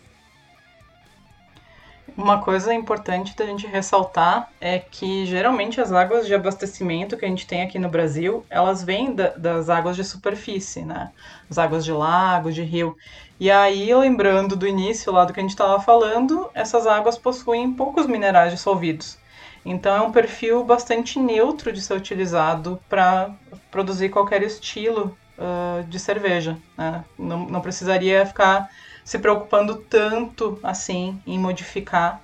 [2.16, 7.28] Uma coisa importante da gente ressaltar é que geralmente as águas de abastecimento que a
[7.28, 11.12] gente tem aqui no Brasil, elas vêm da, das águas de superfície, né?
[11.50, 12.96] As águas de lago, de rio.
[13.40, 17.74] E aí, lembrando do início lá do que a gente estava falando, essas águas possuem
[17.74, 19.18] poucos minerais dissolvidos.
[19.66, 23.34] Então é um perfil bastante neutro de ser utilizado para
[23.72, 26.58] produzir qualquer estilo uh, de cerveja.
[26.78, 27.04] Né?
[27.18, 28.70] Não, não precisaria ficar
[29.06, 32.22] se preocupando tanto assim em modificar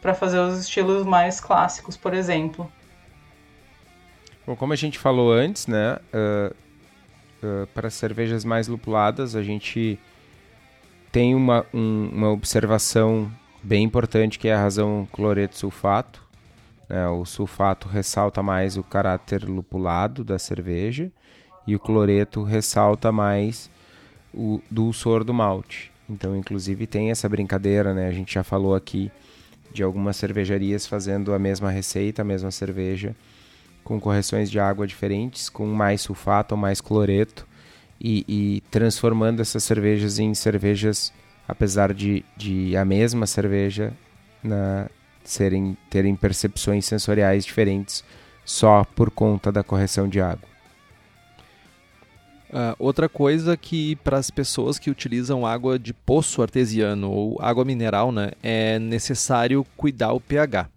[0.00, 2.70] para fazer os estilos mais clássicos, por exemplo.
[4.46, 6.54] Bom, como a gente falou antes, né, uh,
[7.44, 9.98] uh, para cervejas mais lupuladas, a gente
[11.12, 13.30] tem uma, um, uma observação
[13.62, 16.26] bem importante que é a razão cloreto sulfato,
[16.90, 17.06] né?
[17.08, 21.10] O sulfato ressalta mais o caráter lupulado da cerveja
[21.66, 23.70] e o cloreto ressalta mais
[24.34, 25.92] o dulçor do malte.
[26.08, 28.08] Então, inclusive, tem essa brincadeira, né?
[28.08, 29.10] A gente já falou aqui
[29.72, 33.14] de algumas cervejarias fazendo a mesma receita, a mesma cerveja,
[33.84, 37.46] com correções de água diferentes, com mais sulfato ou mais cloreto,
[38.00, 41.12] e, e transformando essas cervejas em cervejas,
[41.46, 43.92] apesar de, de a mesma cerveja,
[44.42, 44.88] na,
[45.30, 48.04] serem terem percepções sensoriais diferentes
[48.44, 50.50] só por conta da correção de água.
[52.50, 57.64] Uh, outra coisa que para as pessoas que utilizam água de poço artesiano ou água
[57.64, 60.68] mineral, né, é necessário cuidar o pH.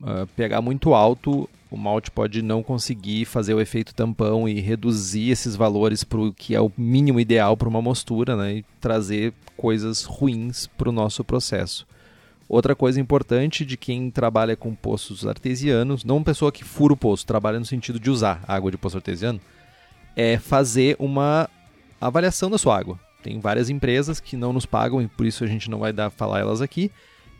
[0.00, 5.30] Uh, pH muito alto, o malte pode não conseguir fazer o efeito tampão e reduzir
[5.30, 9.32] esses valores para o que é o mínimo ideal para uma mostura né, e trazer
[9.56, 11.84] coisas ruins para o nosso processo.
[12.48, 17.26] Outra coisa importante de quem trabalha com poços artesianos, não pessoa que fura o poço,
[17.26, 19.40] trabalha no sentido de usar água de poço artesiano,
[20.14, 21.50] é fazer uma
[22.00, 22.98] avaliação da sua água.
[23.22, 26.10] Tem várias empresas que não nos pagam e por isso a gente não vai dar
[26.10, 26.92] falar elas aqui,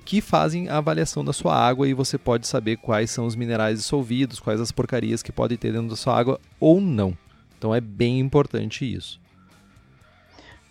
[0.05, 3.79] que fazem a avaliação da sua água e você pode saber quais são os minerais
[3.79, 7.17] dissolvidos, quais as porcarias que podem ter dentro da sua água ou não.
[7.57, 9.21] Então é bem importante isso.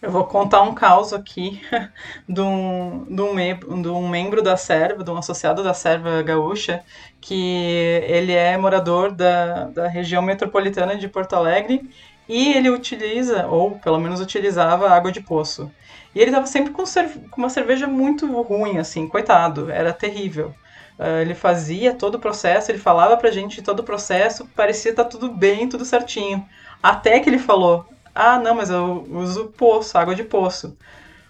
[0.06, 1.60] Eu vou contar um caos aqui
[2.30, 6.22] de um, de, um membro, de um membro da Serva, de um associado da Serva
[6.22, 6.84] Gaúcha,
[7.20, 11.90] que ele é morador da, da região metropolitana de Porto Alegre
[12.30, 15.72] e ele utiliza, ou pelo menos utilizava, água de poço.
[16.14, 16.84] E ele estava sempre com,
[17.32, 20.54] com, uma cerveja muito ruim, assim, coitado, era terrível.
[21.00, 25.06] Uh, ele fazia todo o processo, ele falava pra gente todo o processo, parecia estar
[25.06, 26.48] tá tudo bem, tudo certinho.
[26.84, 30.78] Até que ele falou: ah, não, mas eu uso poço, água de poço.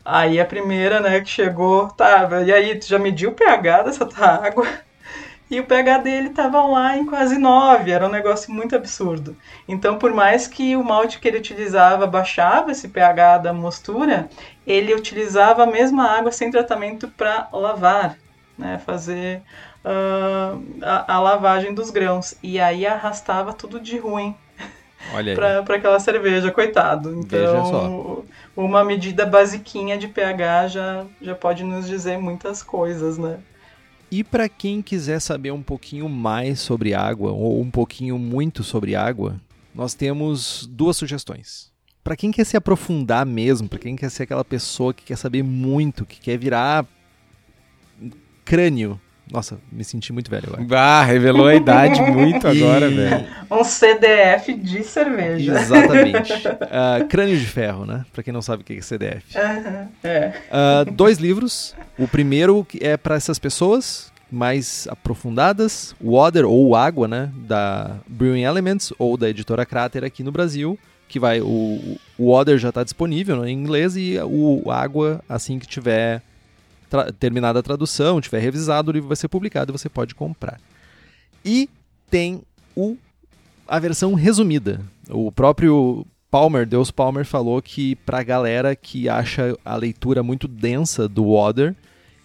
[0.05, 4.05] Aí a primeira, né, que chegou, tá, e aí, tu já mediu o pH dessa
[4.05, 4.67] tua água?
[5.49, 9.35] e o pH dele estava lá em quase 9, era um negócio muito absurdo.
[9.67, 14.29] Então, por mais que o malte que ele utilizava baixava esse pH da mostura,
[14.65, 18.17] ele utilizava a mesma água sem tratamento para lavar,
[18.57, 19.41] né, fazer
[19.83, 22.35] uh, a, a, lavagem dos grãos.
[22.43, 24.35] E aí arrastava tudo de ruim
[25.35, 27.13] para aquela cerveja, coitado.
[27.19, 28.23] Então,
[28.55, 33.39] uma medida basiquinha de pH já, já pode nos dizer muitas coisas, né?
[34.11, 38.95] E para quem quiser saber um pouquinho mais sobre água ou um pouquinho muito sobre
[38.95, 39.35] água,
[39.73, 41.73] nós temos duas sugestões.
[42.03, 45.43] Para quem quer se aprofundar mesmo, para quem quer ser aquela pessoa que quer saber
[45.43, 46.85] muito, que quer virar
[48.45, 48.99] crânio
[49.31, 50.63] nossa, me senti muito velho agora.
[50.63, 53.25] Bah, revelou a idade muito agora, velho.
[53.49, 55.59] Um CDF de cerveja.
[55.59, 56.33] Exatamente.
[56.33, 58.05] Uh, Crânio de Ferro, né?
[58.13, 59.35] Pra quem não sabe o que é CDF.
[59.35, 60.33] Uhum, é.
[60.51, 61.75] Uh, dois livros.
[61.97, 67.31] O primeiro é para essas pessoas mais aprofundadas, Water ou Água, né?
[67.35, 70.77] Da Brewing Elements ou da editora Crater aqui no Brasil.
[71.07, 71.41] Que vai.
[71.41, 76.21] O, o Water já está disponível né, em inglês e o Água, assim que tiver
[77.13, 80.59] terminada a tradução, tiver revisado, o livro vai ser publicado e você pode comprar.
[81.43, 81.69] E
[82.09, 82.41] tem
[82.75, 82.97] o,
[83.67, 84.81] a versão resumida.
[85.09, 90.47] O próprio Palmer, Deus Palmer, falou que para a galera que acha a leitura muito
[90.47, 91.75] densa do Water,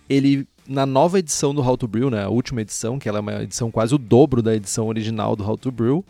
[0.09, 3.21] ele na nova edição do How to Brew, né, a última edição, que ela é
[3.21, 6.05] uma edição quase o dobro da edição original do How to Brew,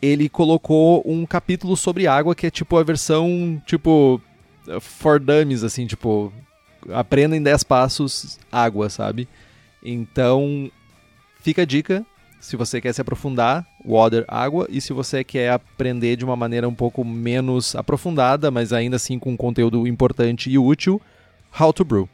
[0.00, 4.20] ele colocou um capítulo sobre água que é tipo a versão tipo
[4.80, 6.32] for dummies assim, tipo
[6.92, 9.28] aprenda em 10 passos água, sabe?
[9.82, 10.70] Então,
[11.40, 12.04] fica a dica.
[12.40, 14.66] Se você quer se aprofundar, water, água.
[14.68, 19.18] E se você quer aprender de uma maneira um pouco menos aprofundada, mas ainda assim
[19.18, 21.00] com conteúdo importante e útil,
[21.58, 22.08] how to brew.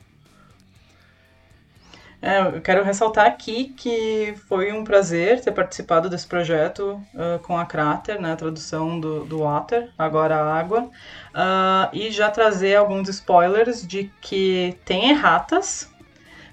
[2.20, 7.56] É, eu quero ressaltar aqui que foi um prazer ter participado desse projeto uh, com
[7.56, 13.08] a Crater, né, a tradução do, do Water, agora água, uh, e já trazer alguns
[13.08, 15.88] spoilers de que tem erratas,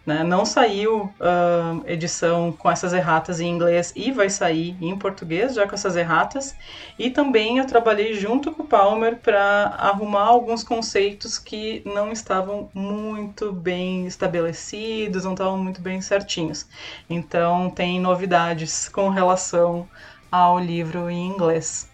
[0.05, 0.23] né?
[0.23, 5.67] Não saiu uh, edição com essas erratas em inglês e vai sair em português, já
[5.67, 6.55] com essas erratas.
[6.99, 12.69] E também eu trabalhei junto com o Palmer para arrumar alguns conceitos que não estavam
[12.73, 16.67] muito bem estabelecidos, não estavam muito bem certinhos.
[17.09, 19.87] Então tem novidades com relação
[20.31, 21.89] ao livro em inglês.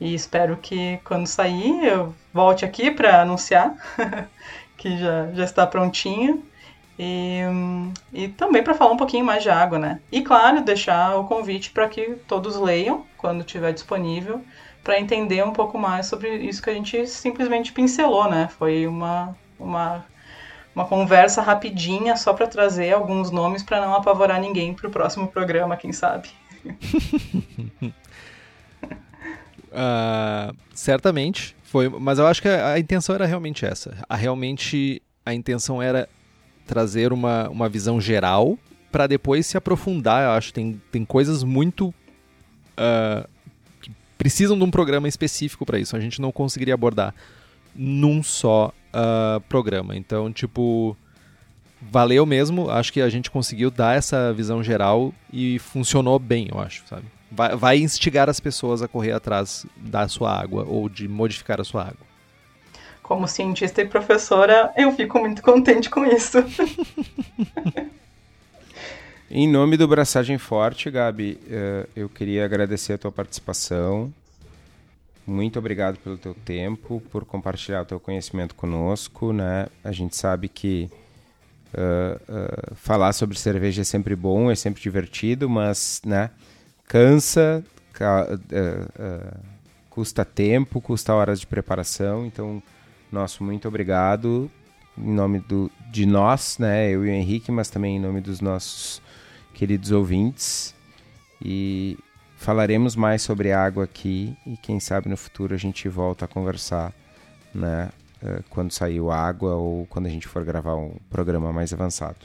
[0.00, 3.74] E espero que quando sair eu volte aqui para anunciar
[4.76, 6.44] que já, já está prontinho.
[6.98, 7.42] E,
[8.12, 10.00] e também para falar um pouquinho mais de água, né?
[10.10, 14.42] E claro, deixar o convite para que todos leiam quando estiver disponível,
[14.82, 18.48] para entender um pouco mais sobre isso que a gente simplesmente pincelou, né?
[18.58, 20.06] Foi uma, uma,
[20.74, 25.28] uma conversa rapidinha só para trazer alguns nomes para não apavorar ninguém para o próximo
[25.28, 26.30] programa, quem sabe.
[29.70, 33.98] uh, certamente foi, mas eu acho que a, a intenção era realmente essa.
[34.08, 36.08] A realmente a intenção era
[36.66, 38.58] trazer uma, uma visão geral
[38.90, 40.24] para depois se aprofundar.
[40.24, 41.88] Eu acho tem, tem coisas muito.
[42.78, 43.26] Uh,
[43.80, 45.96] que precisam de um programa específico para isso.
[45.96, 47.14] A gente não conseguiria abordar
[47.74, 49.96] num só uh, programa.
[49.96, 50.96] Então, tipo.
[51.88, 56.58] Valeu mesmo, acho que a gente conseguiu dar essa visão geral e funcionou bem, eu
[56.58, 57.04] acho, sabe?
[57.30, 61.64] Vai, vai instigar as pessoas a correr atrás da sua água ou de modificar a
[61.64, 62.05] sua água
[63.06, 66.38] como cientista e professora, eu fico muito contente com isso.
[69.30, 74.12] em nome do Braçagem Forte, Gabi, eh, eu queria agradecer a tua participação.
[75.24, 79.68] Muito obrigado pelo teu tempo, por compartilhar o teu conhecimento conosco, né?
[79.84, 80.90] A gente sabe que
[81.74, 86.30] uh, uh, falar sobre cerveja é sempre bom, é sempre divertido, mas, né?
[86.88, 87.64] Cansa,
[88.00, 89.38] uh,
[89.90, 92.60] custa tempo, custa horas de preparação, então
[93.16, 94.50] nosso muito obrigado
[94.98, 98.40] em nome do, de nós, né, eu e o Henrique, mas também em nome dos
[98.40, 99.02] nossos
[99.52, 100.74] queridos ouvintes.
[101.42, 101.98] E
[102.36, 106.92] falaremos mais sobre água aqui e quem sabe no futuro a gente volta a conversar,
[107.54, 107.90] né,
[108.22, 112.18] eh, quando sair água ou quando a gente for gravar um programa mais avançado.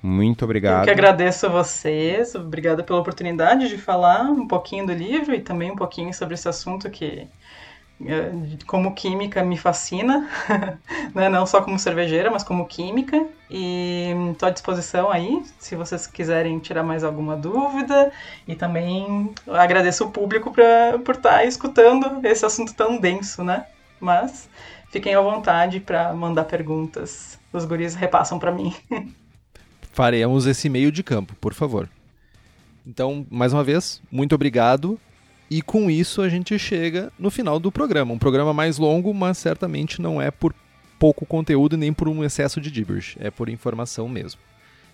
[0.00, 0.80] Muito obrigado.
[0.80, 5.40] Eu que agradeço a vocês, obrigada pela oportunidade de falar um pouquinho do livro e
[5.40, 7.26] também um pouquinho sobre esse assunto que
[8.66, 10.28] como química me fascina,
[11.14, 11.28] né?
[11.28, 13.26] não só como cervejeira, mas como química.
[13.50, 18.12] E estou à disposição aí, se vocês quiserem tirar mais alguma dúvida.
[18.46, 23.66] E também agradeço o público pra, por estar tá escutando esse assunto tão denso, né?
[24.00, 24.48] Mas
[24.90, 27.38] fiquem à vontade para mandar perguntas.
[27.52, 28.74] Os guris repassam para mim.
[29.92, 31.88] Faremos esse meio de campo, por favor.
[32.84, 34.98] Então, mais uma vez, muito obrigado.
[35.54, 38.12] E com isso a gente chega no final do programa.
[38.12, 40.52] Um programa mais longo, mas certamente não é por
[40.98, 44.40] pouco conteúdo nem por um excesso de gibberish, é por informação mesmo.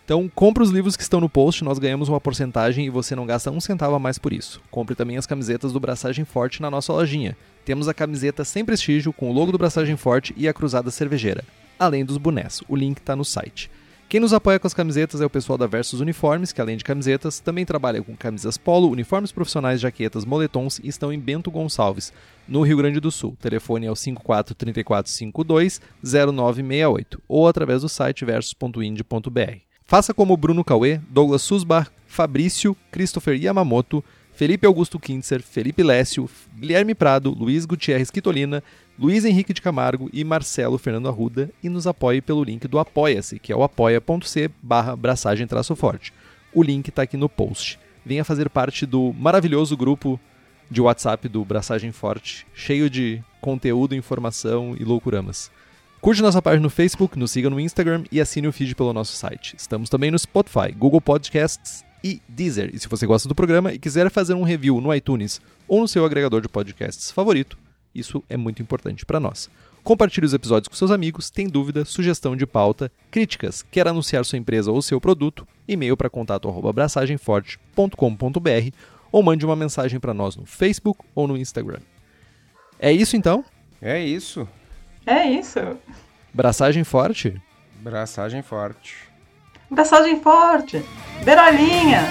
[0.04, 3.24] Então, compre os livros que estão no post, nós ganhamos uma porcentagem e você não
[3.24, 4.60] gasta um centavo a mais por isso.
[4.70, 7.34] Compre também as camisetas do Braçagem Forte na nossa lojinha.
[7.64, 11.42] Temos a camiseta sem prestígio, com o logo do Braçagem Forte e a cruzada cervejeira,
[11.78, 12.60] além dos bonés.
[12.68, 13.70] O link está no site.
[14.10, 16.82] Quem nos apoia com as camisetas é o pessoal da Versus Uniformes, que além de
[16.82, 22.12] camisetas, também trabalha com camisas polo, uniformes profissionais, jaquetas, moletons e estão em Bento Gonçalves,
[22.48, 23.34] no Rio Grande do Sul.
[23.34, 29.58] O telefone é o 54 3452 0968 ou através do site versus.ind.br.
[29.84, 36.96] Faça como Bruno Cauê, Douglas Susbar, Fabrício, Christopher Yamamoto, Felipe Augusto Kintzer, Felipe Lécio, Guilherme
[36.96, 38.60] Prado, Luiz Gutierrez Quitolina,
[39.00, 43.38] Luiz Henrique de Camargo e Marcelo Fernando Arruda e nos apoie pelo link do Apoia-se,
[43.38, 46.12] que é o apoia.c barra braçagem traço forte.
[46.52, 47.78] O link está aqui no post.
[48.04, 50.20] Venha fazer parte do maravilhoso grupo
[50.70, 55.50] de WhatsApp do Braçagem Forte, cheio de conteúdo, informação e loucuramas.
[56.02, 59.16] Curte nossa página no Facebook, nos siga no Instagram e assine o feed pelo nosso
[59.16, 59.56] site.
[59.56, 62.70] Estamos também no Spotify, Google Podcasts e Deezer.
[62.74, 65.88] E se você gosta do programa e quiser fazer um review no iTunes ou no
[65.88, 67.56] seu agregador de podcasts favorito,
[67.94, 69.48] isso é muito importante para nós.
[69.82, 74.38] Compartilhe os episódios com seus amigos, tem dúvida, sugestão de pauta, críticas, quer anunciar sua
[74.38, 78.76] empresa ou seu produto, e-mail para contato@braçagemforte.com.br
[79.10, 81.80] ou mande uma mensagem para nós no Facebook ou no Instagram.
[82.78, 83.44] É isso então?
[83.80, 84.46] É isso.
[85.06, 85.58] É isso.
[86.32, 87.40] Braçagem forte?
[87.80, 88.94] Braçagem forte.
[89.70, 90.84] Braçagem forte.
[91.24, 92.02] Berolinha.